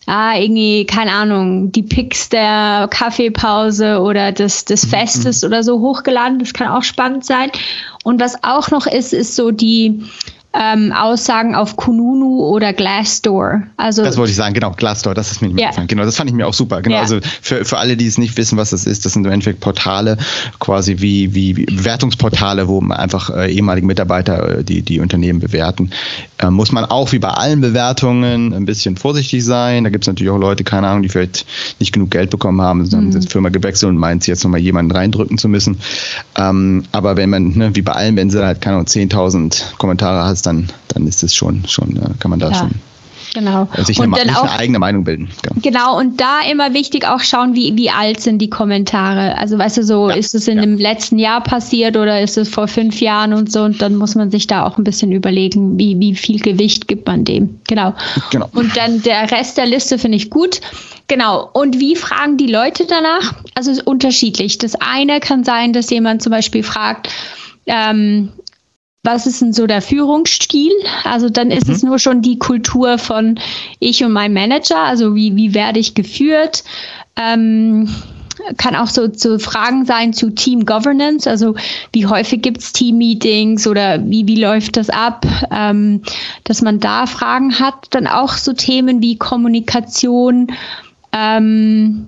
[0.09, 4.89] ah, irgendwie, keine Ahnung, die Pics der Kaffeepause oder des, des mhm.
[4.89, 6.39] Festes oder so hochgeladen.
[6.39, 7.51] Das kann auch spannend sein.
[8.03, 10.03] Und was auch noch ist, ist so die
[10.59, 13.63] ähm, Aussagen auf Kununu oder Glassdoor.
[13.77, 15.85] Also das wollte ich sagen, genau, Glassdoor, das ist mir nicht yeah.
[15.85, 16.81] Genau, das fand ich mir auch super.
[16.81, 17.01] Genau, yeah.
[17.01, 19.61] also für, für alle, die es nicht wissen, was das ist, das sind im Endeffekt
[19.61, 20.17] Portale,
[20.59, 25.91] quasi wie, wie, Bewertungsportale, wo man einfach äh, ehemalige Mitarbeiter, äh, die, die Unternehmen bewerten.
[26.39, 29.85] Äh, muss man auch wie bei allen Bewertungen ein bisschen vorsichtig sein.
[29.85, 31.45] Da gibt es natürlich auch Leute, keine Ahnung, die vielleicht
[31.79, 33.13] nicht genug Geld bekommen haben, dann mhm.
[33.13, 35.79] haben die Firma gewechselt und meint, jetzt nochmal jemanden reindrücken zu müssen.
[36.35, 40.25] Ähm, aber wenn man, ne, wie bei allen, wenn sie halt, keine Ahnung, 10.000 Kommentare
[40.25, 42.55] hast, dann, dann ist es schon, schon, äh, kann man da ja.
[42.55, 42.71] schon
[43.33, 43.67] Genau.
[43.77, 45.29] Sich eine, dann auch, eine eigene Meinung bilden.
[45.41, 45.61] Genau.
[45.61, 49.37] genau, und da immer wichtig auch schauen, wie, wie alt sind die Kommentare.
[49.37, 50.15] Also weißt du so, ja.
[50.15, 50.63] ist es in ja.
[50.63, 53.61] dem letzten Jahr passiert oder ist es vor fünf Jahren und so?
[53.63, 57.07] Und dann muss man sich da auch ein bisschen überlegen, wie, wie viel Gewicht gibt
[57.07, 57.59] man dem.
[57.67, 57.93] Genau.
[58.31, 58.49] genau.
[58.53, 60.59] Und dann der Rest der Liste finde ich gut.
[61.07, 61.49] Genau.
[61.53, 63.33] Und wie fragen die Leute danach?
[63.53, 64.57] Also ist unterschiedlich.
[64.57, 67.09] Das eine kann sein, dass jemand zum Beispiel fragt,
[67.65, 68.29] ähm,
[69.03, 70.71] was ist denn so der Führungsstil?
[71.03, 71.73] Also dann ist mhm.
[71.73, 73.39] es nur schon die Kultur von
[73.79, 76.63] ich und mein Manager, also wie, wie werde ich geführt?
[77.15, 77.89] Ähm,
[78.57, 81.55] kann auch so zu Fragen sein zu Team Governance, also
[81.91, 86.01] wie häufig gibt es Team-Meetings oder wie, wie läuft das ab, ähm,
[86.45, 87.87] dass man da Fragen hat.
[87.91, 90.47] Dann auch so Themen wie Kommunikation,
[91.11, 92.07] ähm,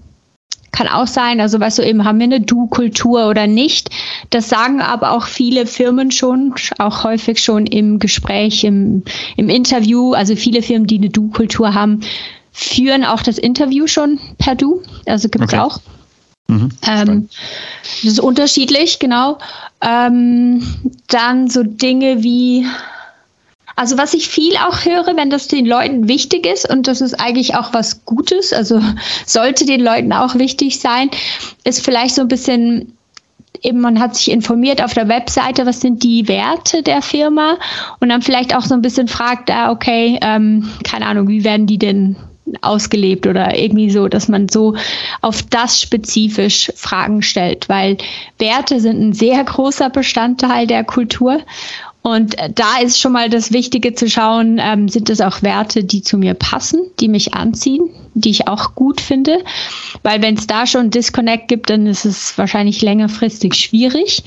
[0.72, 3.90] kann auch sein, also weißt du eben, haben wir eine Du-Kultur oder nicht?
[4.30, 9.04] Das sagen aber auch viele Firmen schon, auch häufig schon im Gespräch, im,
[9.36, 10.14] im Interview.
[10.14, 12.02] Also viele Firmen, die eine Du-Kultur haben,
[12.52, 14.82] führen auch das Interview schon per Du.
[15.06, 15.62] Also gibt es okay.
[15.62, 15.80] auch.
[16.48, 17.30] Mhm, ähm,
[18.04, 19.38] das ist unterschiedlich, genau.
[19.82, 20.64] Ähm,
[21.08, 22.66] dann so Dinge wie,
[23.82, 27.16] also was ich viel auch höre, wenn das den Leuten wichtig ist und das ist
[27.16, 28.80] eigentlich auch was Gutes, also
[29.26, 31.10] sollte den Leuten auch wichtig sein,
[31.64, 32.96] ist vielleicht so ein bisschen
[33.64, 37.58] eben man hat sich informiert auf der Webseite, was sind die Werte der Firma?
[38.00, 41.66] Und dann vielleicht auch so ein bisschen fragt, ah, okay, ähm, keine Ahnung, wie werden
[41.66, 42.18] die denn
[42.62, 44.76] ausgelebt oder irgendwie so, dass man so
[45.22, 47.98] auf das spezifisch Fragen stellt, weil
[48.38, 51.40] Werte sind ein sehr großer Bestandteil der Kultur
[52.04, 55.84] und äh, da ist schon mal das Wichtige zu schauen, ähm, sind es auch Werte,
[55.84, 59.44] die zu mir passen, die mich anziehen, die ich auch gut finde.
[60.02, 64.24] Weil wenn es da schon Disconnect gibt, dann ist es wahrscheinlich längerfristig schwierig.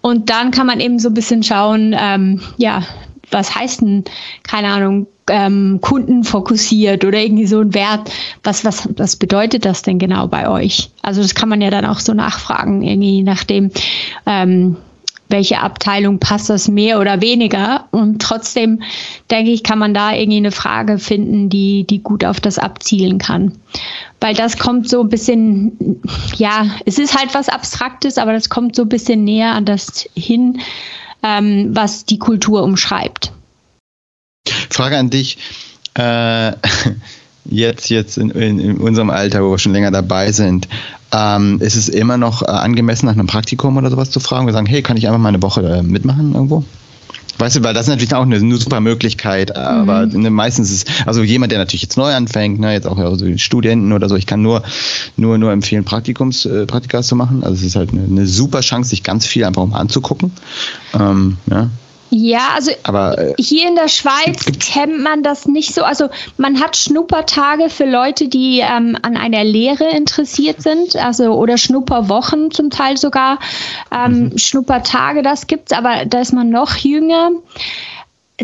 [0.00, 2.82] Und dann kann man eben so ein bisschen schauen, ähm, ja,
[3.30, 4.04] was heißt denn,
[4.42, 8.10] keine Ahnung, ähm, kundenfokussiert oder irgendwie so ein Wert.
[8.42, 10.90] Was, was, was bedeutet das denn genau bei euch?
[11.02, 13.70] Also das kann man ja dann auch so nachfragen, irgendwie nachdem,
[14.26, 14.76] ähm,
[15.30, 17.86] welche Abteilung passt das mehr oder weniger.
[17.90, 18.82] Und trotzdem,
[19.30, 23.18] denke ich, kann man da irgendwie eine Frage finden, die, die gut auf das abzielen
[23.18, 23.52] kann.
[24.20, 26.02] Weil das kommt so ein bisschen,
[26.36, 30.08] ja, es ist halt was Abstraktes, aber das kommt so ein bisschen näher an das
[30.14, 30.60] hin,
[31.22, 33.32] ähm, was die Kultur umschreibt.
[34.70, 35.38] Frage an dich.
[35.94, 36.52] Äh,
[37.44, 40.68] jetzt, jetzt in, in, in, unserem Alter, wo wir schon länger dabei sind,
[41.12, 44.46] ähm, ist es immer noch äh, angemessen, nach einem Praktikum oder sowas zu fragen?
[44.46, 46.64] Wir sagen, hey, kann ich einfach mal eine Woche äh, mitmachen irgendwo?
[47.40, 50.20] Weißt du, weil das ist natürlich auch eine, eine super Möglichkeit, aber mhm.
[50.20, 53.38] ne, meistens ist, also jemand, der natürlich jetzt neu anfängt, ne, jetzt auch ja, so
[53.38, 54.62] Studenten oder so, ich kann nur,
[55.16, 57.42] nur, nur empfehlen, Praktikums, äh, Praktikas zu machen.
[57.42, 60.32] Also es ist halt eine, eine super Chance, sich ganz viel einfach mal anzugucken.
[60.92, 61.70] Ähm, ja.
[62.10, 65.84] Ja, also Aber, äh, hier in der Schweiz kennt man das nicht so.
[65.84, 71.56] Also man hat Schnuppertage für Leute, die ähm, an einer Lehre interessiert sind, also oder
[71.56, 73.38] Schnupperwochen zum Teil sogar.
[73.92, 74.38] Ähm, mhm.
[74.38, 77.30] Schnuppertage, das gibt's, aber da ist man noch jünger.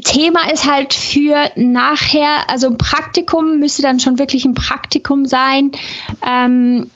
[0.05, 5.73] Thema ist halt für nachher, also Praktikum müsste dann schon wirklich ein Praktikum sein.
[6.25, 6.91] Ähm,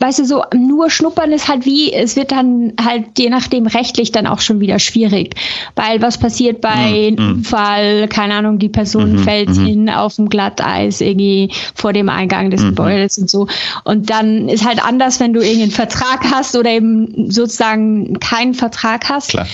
[0.00, 4.10] weißt du, so nur schnuppern ist halt wie, es wird dann halt je nachdem rechtlich
[4.10, 5.34] dann auch schon wieder schwierig.
[5.76, 7.18] Weil was passiert bei mhm.
[7.18, 9.18] einem Unfall, keine Ahnung, die Person mhm.
[9.18, 9.66] fällt mhm.
[9.66, 12.68] hin auf dem Glatteis irgendwie vor dem Eingang des mhm.
[12.68, 13.46] Gebäudes und so.
[13.84, 19.08] Und dann ist halt anders, wenn du irgendeinen Vertrag hast oder eben sozusagen keinen Vertrag
[19.08, 19.30] hast.
[19.30, 19.46] Klar.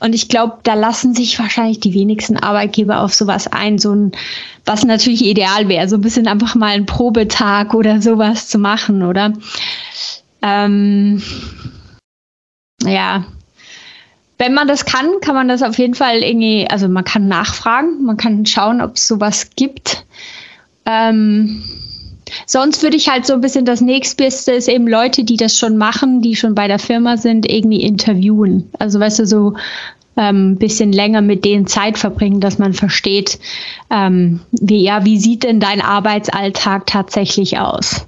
[0.00, 4.12] Und ich glaube, da lassen sich wahrscheinlich die wenigsten Arbeitgeber auf sowas ein, so ein,
[4.64, 9.02] was natürlich ideal wäre, so ein bisschen einfach mal einen Probetag oder sowas zu machen,
[9.02, 9.32] oder?
[10.42, 11.22] Ähm,
[12.82, 13.24] ja.
[14.36, 18.04] Wenn man das kann, kann man das auf jeden Fall irgendwie, also man kann nachfragen,
[18.04, 20.04] man kann schauen, ob es sowas gibt.
[20.84, 21.62] Ähm,
[22.46, 25.76] sonst würde ich halt so ein bisschen das nächstbeste ist eben Leute, die das schon
[25.76, 28.70] machen, die schon bei der Firma sind, irgendwie interviewen.
[28.78, 29.54] Also weißt du, so
[30.16, 33.38] ein ähm, bisschen länger mit denen Zeit verbringen, dass man versteht,
[33.90, 38.06] ähm, wie, ja, wie sieht denn dein Arbeitsalltag tatsächlich aus?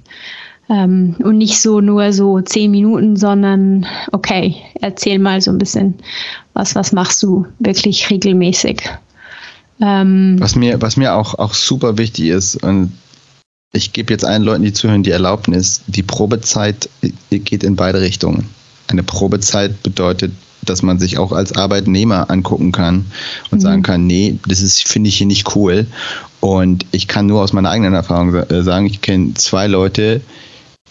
[0.69, 5.95] Ähm, und nicht so nur so zehn Minuten, sondern okay, erzähl mal so ein bisschen,
[6.53, 8.89] was, was machst du wirklich regelmäßig?
[9.79, 12.93] Ähm, was mir, was mir auch, auch super wichtig ist, und
[13.77, 16.89] ich gebe jetzt allen Leuten, die zuhören, die Erlaubnis, die Probezeit
[17.29, 18.49] geht in beide Richtungen.
[18.87, 20.31] Eine Probezeit bedeutet,
[20.65, 23.05] dass man sich auch als Arbeitnehmer angucken kann
[23.51, 23.61] und mhm.
[23.61, 25.87] sagen kann, nee, das ist, finde ich hier nicht cool.
[26.39, 30.21] Und ich kann nur aus meiner eigenen Erfahrung äh, sagen, ich kenne zwei Leute,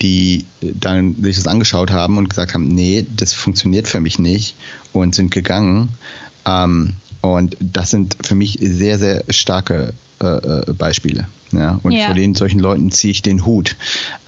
[0.00, 4.56] die dann sich das angeschaut haben und gesagt haben, nee, das funktioniert für mich nicht
[4.92, 5.90] und sind gegangen.
[6.46, 11.26] Ähm, und das sind für mich sehr, sehr starke äh, äh Beispiele.
[11.56, 12.06] Ja, und ja.
[12.06, 13.76] vor den solchen Leuten ziehe ich den Hut.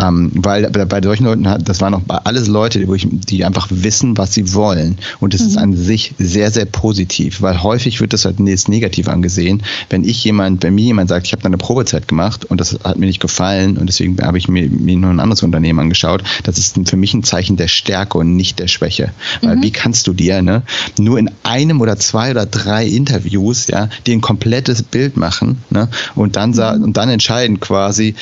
[0.01, 4.17] Ähm, weil bei, bei solchen Leuten, das waren auch alles Leute, die, die einfach wissen,
[4.17, 4.99] was sie wollen.
[5.21, 5.49] Und das mhm.
[5.49, 9.62] ist an sich sehr, sehr positiv, weil häufig wird das halt negativ angesehen.
[9.91, 12.79] Wenn ich jemand, wenn mir jemand sagt, ich habe da eine Probezeit gemacht und das
[12.85, 16.23] hat mir nicht gefallen und deswegen habe ich mir, mir nur ein anderes Unternehmen angeschaut,
[16.45, 19.11] das ist für mich ein Zeichen der Stärke und nicht der Schwäche.
[19.43, 19.62] Weil mhm.
[19.62, 20.62] wie kannst du dir ne,
[20.99, 25.88] nur in einem oder zwei oder drei Interviews ja, dir ein komplettes Bild machen ne,
[26.14, 26.85] und dann, mhm.
[26.85, 28.14] und dann entscheiden quasi,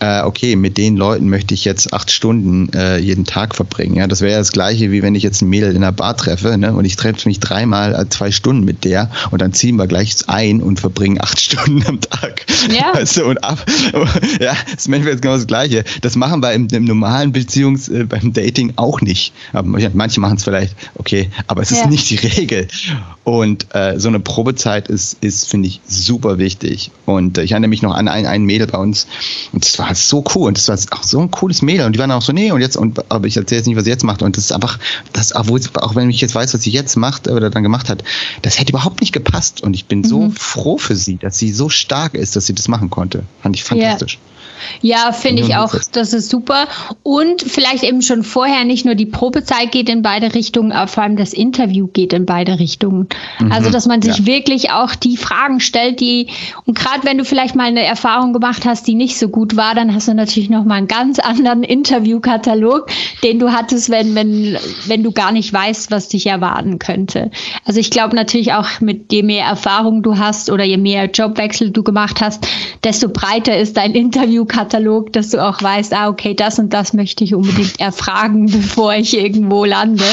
[0.00, 3.96] äh, okay, mit den Leuten möchte ich jetzt acht Stunden äh, jeden Tag verbringen.
[3.96, 6.16] Ja, das wäre ja das Gleiche, wie wenn ich jetzt ein Mädel in der Bar
[6.16, 9.76] treffe ne, und ich treffe mich dreimal äh, zwei Stunden mit der und dann ziehen
[9.76, 12.44] wir gleich ein und verbringen acht Stunden am Tag.
[12.68, 12.94] Ja.
[12.94, 13.64] Weißt du, und ab,
[14.40, 15.84] ja, das ist manchmal genau das Gleiche.
[16.02, 19.32] Das machen wir im, im normalen Beziehungs-, äh, beim Dating auch nicht.
[19.52, 21.86] Manche machen es vielleicht, okay, aber es ist ja.
[21.86, 22.68] nicht die Regel.
[23.24, 26.90] Und äh, so eine Probezeit ist, ist finde ich, super wichtig.
[27.06, 29.06] Und äh, ich erinnere mich noch an ein, ein Mädel bei uns
[29.52, 31.92] und das war war so cool und das war auch so ein cooles Mädel und
[31.92, 33.90] die waren auch so, nee, und jetzt, und, aber ich erzähle jetzt nicht, was sie
[33.90, 34.78] jetzt macht und das ist einfach,
[35.12, 38.02] das, obwohl, auch wenn ich jetzt weiß, was sie jetzt macht oder dann gemacht hat,
[38.42, 40.04] das hätte überhaupt nicht gepasst und ich bin mhm.
[40.04, 43.24] so froh für sie, dass sie so stark ist, dass sie das machen konnte.
[43.42, 44.14] Fand ich fantastisch.
[44.14, 44.33] Yeah.
[44.82, 46.66] Ja, finde ich auch, das ist super.
[47.02, 51.02] Und vielleicht eben schon vorher nicht nur die Probezeit geht in beide Richtungen, aber vor
[51.02, 53.08] allem das Interview geht in beide Richtungen.
[53.40, 53.52] Mhm.
[53.52, 54.26] Also, dass man sich ja.
[54.26, 56.28] wirklich auch die Fragen stellt, die,
[56.66, 59.74] und gerade wenn du vielleicht mal eine Erfahrung gemacht hast, die nicht so gut war,
[59.74, 62.88] dann hast du natürlich nochmal einen ganz anderen Interviewkatalog,
[63.22, 67.30] den du hattest, wenn, wenn, wenn du gar nicht weißt, was dich erwarten könnte.
[67.64, 71.70] Also ich glaube natürlich auch, mit je mehr Erfahrung du hast oder je mehr Jobwechsel
[71.70, 72.46] du gemacht hast,
[72.82, 76.92] desto breiter ist dein Interview Katalog, dass du auch weißt, ah, okay, das und das
[76.92, 80.04] möchte ich unbedingt erfragen, bevor ich irgendwo lande.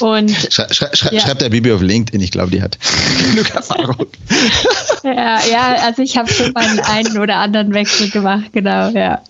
[0.00, 1.20] Und schrei, schrei, schrei, ja.
[1.20, 2.76] schreibt der Bibi auf LinkedIn, ich glaube, die hat
[3.30, 4.06] genug Erfahrung.
[5.04, 9.20] ja, ja, also ich habe schon mal einen oder anderen Wechsel gemacht, genau, ja.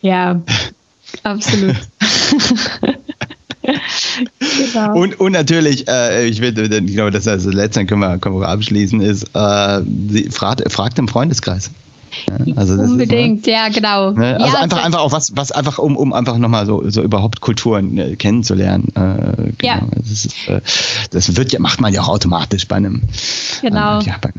[0.00, 0.40] Ja,
[1.22, 1.76] absolut.
[4.38, 4.94] genau.
[4.94, 8.48] und, und natürlich, äh, ich, will, ich glaube, das, das letzte können wir, können wir
[8.48, 11.70] abschließen, ist, äh, fragt, fragt im Freundeskreis.
[12.56, 14.12] Also Unbedingt, ist, ja, genau.
[14.12, 14.34] Ne?
[14.34, 17.40] Also ja, einfach, einfach auch was, was einfach, um, um einfach nochmal so, so überhaupt
[17.40, 18.88] Kulturen äh, kennenzulernen.
[18.94, 19.74] Äh, genau.
[19.74, 19.80] Ja.
[19.96, 20.60] Das, ist, äh,
[21.10, 23.02] das wird ja, macht man ja auch automatisch bei einem.
[23.62, 24.00] Genau.
[24.00, 24.30] ja, bei,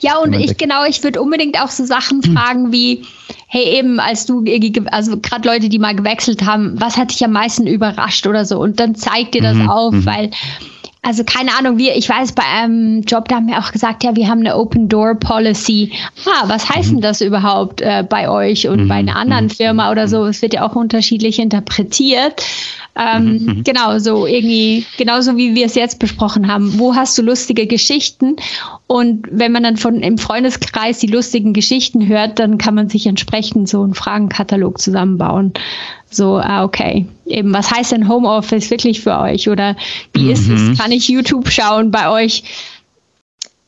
[0.00, 2.36] ja, und ich genau, ich würde unbedingt auch so Sachen hm.
[2.36, 3.04] fragen wie,
[3.46, 4.44] hey, eben als du,
[4.90, 8.60] also gerade Leute, die mal gewechselt haben, was hat dich am meisten überrascht oder so?
[8.60, 9.68] Und dann zeigt dir das mhm.
[9.68, 10.06] auf, mhm.
[10.06, 10.30] weil
[11.02, 14.16] also keine Ahnung, wir, ich weiß, bei einem Job, da haben wir auch gesagt, ja,
[14.16, 15.92] wir haben eine Open Door Policy.
[16.26, 16.96] Ah, was heißt mhm.
[16.96, 18.88] denn das überhaupt äh, bei euch und mhm.
[18.88, 19.50] bei einer anderen mhm.
[19.50, 20.26] Firma oder so?
[20.26, 22.42] Es wird ja auch unterschiedlich interpretiert.
[22.96, 23.44] Ähm, mhm.
[23.44, 23.64] mhm.
[23.64, 26.78] Genau, so irgendwie, genauso wie wir es jetzt besprochen haben.
[26.78, 28.36] Wo hast du lustige Geschichten?
[28.86, 33.06] Und wenn man dann von im Freundeskreis die lustigen Geschichten hört, dann kann man sich
[33.06, 35.52] entsprechend so einen Fragenkatalog zusammenbauen.
[36.10, 37.06] So, ah, okay.
[37.26, 39.48] Eben, was heißt denn Homeoffice wirklich für euch?
[39.48, 39.76] Oder
[40.12, 40.30] wie mhm.
[40.30, 40.60] ist es?
[40.60, 40.76] Mhm.
[40.76, 42.42] Kann ich YouTube schauen bei euch?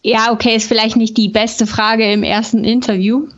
[0.02, 3.28] Ja, okay, ist vielleicht nicht die beste Frage im ersten Interview.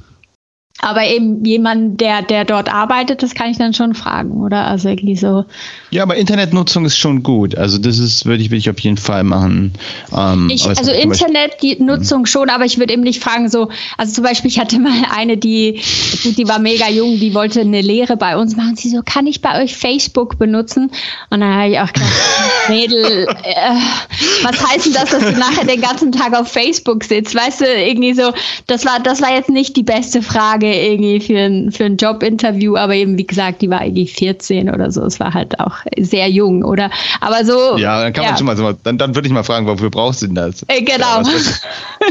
[0.85, 4.67] Aber eben jemand, der, der dort arbeitet, das kann ich dann schon fragen, oder?
[4.67, 5.47] Also irgendwie so.
[5.91, 7.57] Ja, aber Internetnutzung ist schon gut.
[7.57, 9.73] Also das ist, würde ich, würde ich auf jeden Fall machen.
[10.15, 12.27] Ähm, ich, also Internetnutzung mhm.
[12.27, 15.39] schon, aber ich würde eben nicht fragen, so, also zum Beispiel, ich hatte mal eine,
[15.39, 15.81] die,
[16.25, 18.77] die war mega jung, die wollte eine Lehre bei uns machen.
[18.77, 20.91] Sie so, kann ich bei euch Facebook benutzen?
[21.31, 22.13] Und dann habe ich auch gedacht,
[22.69, 23.71] Mädel, äh,
[24.43, 27.35] was heißt denn das, dass du nachher den ganzen Tag auf Facebook sitzt?
[27.35, 28.35] Weißt du, irgendwie so,
[28.67, 32.77] das war, das war jetzt nicht die beste Frage irgendwie für ein, für ein Jobinterview,
[32.77, 35.03] aber eben, wie gesagt, die war irgendwie 14 oder so.
[35.05, 36.91] Es war halt auch sehr jung, oder?
[37.21, 37.77] Aber so.
[37.79, 40.23] Ja, dann kann man schon mal so, dann, dann würde ich mal fragen, wofür brauchst
[40.23, 40.65] du denn das?
[40.69, 41.23] Äh, genau.
[41.23, 41.25] Ja,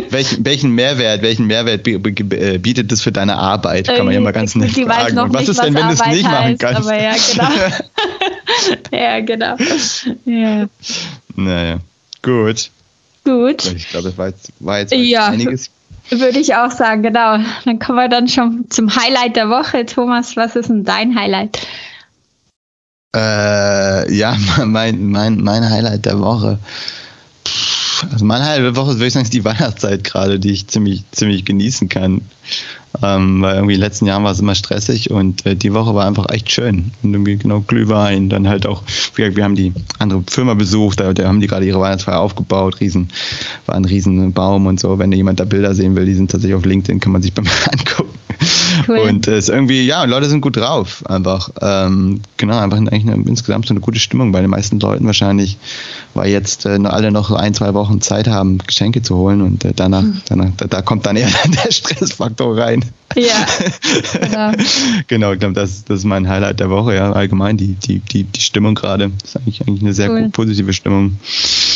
[0.09, 3.87] welchen, welchen Mehrwert, welchen Mehrwert äh, bietet das für deine Arbeit?
[3.87, 5.17] Kann man ja mal ganz nett fragen.
[5.17, 6.81] Und was ist denn, wenn du es nicht machen kannst?
[6.81, 7.49] Aber ja, genau.
[8.91, 9.55] ja, genau.
[10.25, 10.65] Ja.
[11.35, 11.77] Naja,
[12.21, 12.69] gut.
[13.23, 13.73] Gut.
[13.73, 15.27] Ich glaube, das war jetzt, war jetzt ja.
[15.27, 15.69] einiges.
[16.09, 17.37] Würde ich auch sagen, genau.
[17.65, 19.85] Dann kommen wir dann schon zum Highlight der Woche.
[19.85, 21.65] Thomas, was ist denn dein Highlight?
[23.15, 24.35] Äh, ja,
[24.65, 26.59] mein, mein, mein Highlight der Woche.
[28.11, 30.67] Also meine Highlight der Woche ist, würde ich sagen, ist die Weihnachtszeit gerade, die ich
[30.67, 32.21] ziemlich, ziemlich genießen kann.
[33.01, 35.95] Ähm, weil irgendwie in den letzten Jahren war es immer stressig und äh, die Woche
[35.95, 36.91] war einfach echt schön.
[37.01, 38.83] Und irgendwie genau Glühwein, dann halt auch,
[39.15, 43.09] wir haben die andere Firma besucht, da, da haben die gerade ihre Weihnachtsfeier aufgebaut, riesen,
[43.65, 44.99] war ein riesen Baum und so.
[44.99, 47.47] Wenn jemand da Bilder sehen will, die sind tatsächlich auf LinkedIn, kann man sich beim
[47.71, 48.13] angucken.
[48.87, 48.99] Cool.
[48.99, 51.49] Und es äh, ist irgendwie, ja, Leute sind gut drauf, einfach.
[51.61, 55.57] Ähm, genau, einfach eigentlich eine, insgesamt so eine gute Stimmung bei den meisten Leuten wahrscheinlich,
[56.13, 59.73] weil jetzt äh, alle noch ein, zwei Wochen Zeit haben, Geschenke zu holen und äh,
[59.75, 60.21] danach, hm.
[60.27, 61.29] danach da, da, kommt dann eher
[61.63, 62.82] der Stressfaktor rein.
[63.15, 63.45] Ja.
[64.21, 64.51] genau,
[65.07, 68.23] genau ich glaube, das, das ist mein Highlight der Woche, ja, allgemein, die, die, die,
[68.23, 69.11] die Stimmung gerade.
[69.23, 70.29] ist eigentlich, eigentlich eine sehr cool.
[70.29, 71.17] positive Stimmung.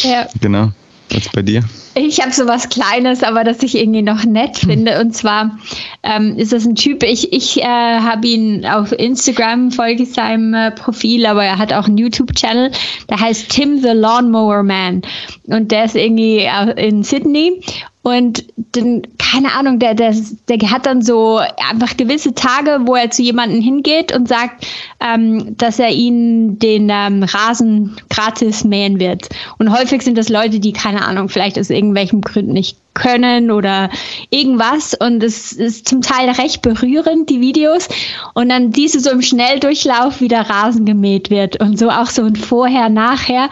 [0.03, 0.27] Ja.
[0.41, 0.71] Genau.
[1.09, 1.63] Was bei dir?
[1.95, 4.69] Ich habe so was Kleines, aber das ich irgendwie noch nett hm.
[4.69, 4.99] finde.
[4.99, 5.57] Und zwar
[6.03, 10.71] ähm, ist das ein Typ, ich, ich äh, habe ihn auf Instagram, folge seinem äh,
[10.71, 12.71] Profil, aber er hat auch einen YouTube-Channel.
[13.09, 15.01] Der heißt Tim the Lawnmower Man.
[15.45, 17.61] Und der ist irgendwie äh, in Sydney
[18.07, 20.15] und dann, keine Ahnung, der, der,
[20.47, 24.65] der hat dann so einfach gewisse Tage, wo er zu jemandem hingeht und sagt,
[25.01, 29.27] ähm, dass er ihnen den ähm, Rasen gratis mähen wird.
[29.57, 33.89] Und häufig sind das Leute, die, keine Ahnung, vielleicht aus irgendwelchen Gründen nicht können oder
[34.29, 34.93] irgendwas.
[34.93, 37.89] Und es ist zum Teil recht berührend, die Videos.
[38.33, 42.23] Und dann diese so im Schnelldurchlauf, wie der Rasen gemäht wird und so auch so
[42.23, 43.49] ein Vorher, Nachher.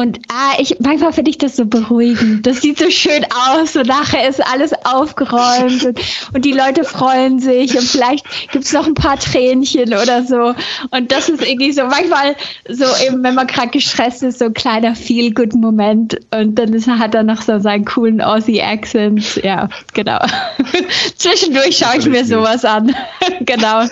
[0.00, 2.46] Und ah, ich, manchmal finde ich das so beruhigend.
[2.46, 6.00] Das sieht so schön aus und nachher ist alles aufgeräumt und,
[6.32, 10.54] und die Leute freuen sich und vielleicht gibt es noch ein paar Tränchen oder so.
[10.90, 12.34] Und das ist irgendwie so manchmal
[12.66, 17.14] so eben, wenn man gerade gestresst ist, so ein kleiner Feel-Good-Moment und dann ist, hat
[17.14, 19.42] er noch so seinen coolen Aussie-Accent.
[19.44, 20.20] Ja, genau.
[21.16, 22.96] Zwischendurch schaue ich mir sowas an.
[23.40, 23.82] genau.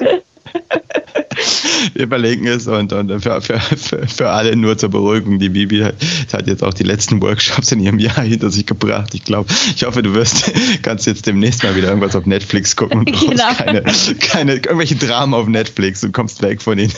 [1.95, 5.39] Wir überlegen es und, und für, für, für, alle nur zur Beruhigung.
[5.39, 5.85] Die Bibi
[6.33, 9.15] hat, jetzt auch die letzten Workshops in ihrem Jahr hinter sich gebracht.
[9.15, 10.51] Ich glaube, ich hoffe, du wirst,
[10.83, 13.53] kannst jetzt demnächst mal wieder irgendwas auf Netflix gucken und genau.
[13.57, 13.83] keine,
[14.21, 16.91] keine, irgendwelche Dramen auf Netflix und kommst weg von den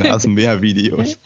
[0.00, 1.18] Rasenmäher-Videos.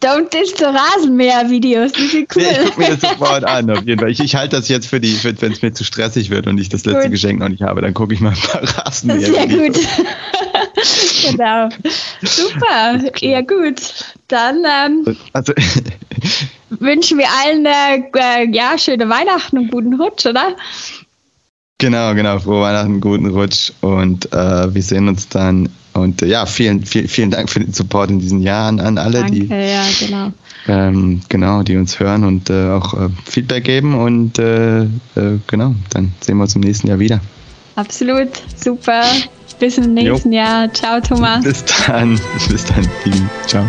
[0.00, 1.92] Don't diss the Rasenmäher-Videos.
[1.94, 2.42] Cool.
[2.42, 4.10] Nee, ich gucke mir das sofort an, auf jeden Fall.
[4.10, 6.68] Ich, ich halte das jetzt für die, wenn es mir zu stressig wird und ich
[6.68, 7.12] das letzte Gut.
[7.12, 9.78] Geschenk noch nicht habe, dann gucke ich mal ein paar Rasenmäher-Videos gut.
[11.30, 11.68] genau.
[12.22, 13.00] Super.
[13.20, 13.80] Ja, gut.
[14.28, 15.52] Dann ähm, also,
[16.70, 20.56] wünschen wir allen äh, ja, schöne Weihnachten und guten Rutsch, oder?
[21.78, 22.38] Genau, genau.
[22.40, 25.68] Frohe Weihnachten, guten Rutsch und äh, wir sehen uns dann.
[25.94, 29.20] Und äh, ja, vielen, vielen, vielen Dank für den Support in diesen Jahren an alle,
[29.20, 30.32] Danke, die, ja, genau.
[30.66, 33.94] Ähm, genau, die uns hören und äh, auch äh, Feedback geben.
[33.94, 34.86] Und äh,
[35.46, 37.20] genau, dann sehen wir uns im nächsten Jahr wieder.
[37.76, 39.04] Absolut, super.
[39.58, 40.38] Bis im nächsten jo.
[40.38, 40.72] Jahr.
[40.72, 41.44] Ciao, Thomas.
[41.44, 42.20] Bis dann.
[42.48, 42.88] Bis dann.
[43.46, 43.66] Ciao.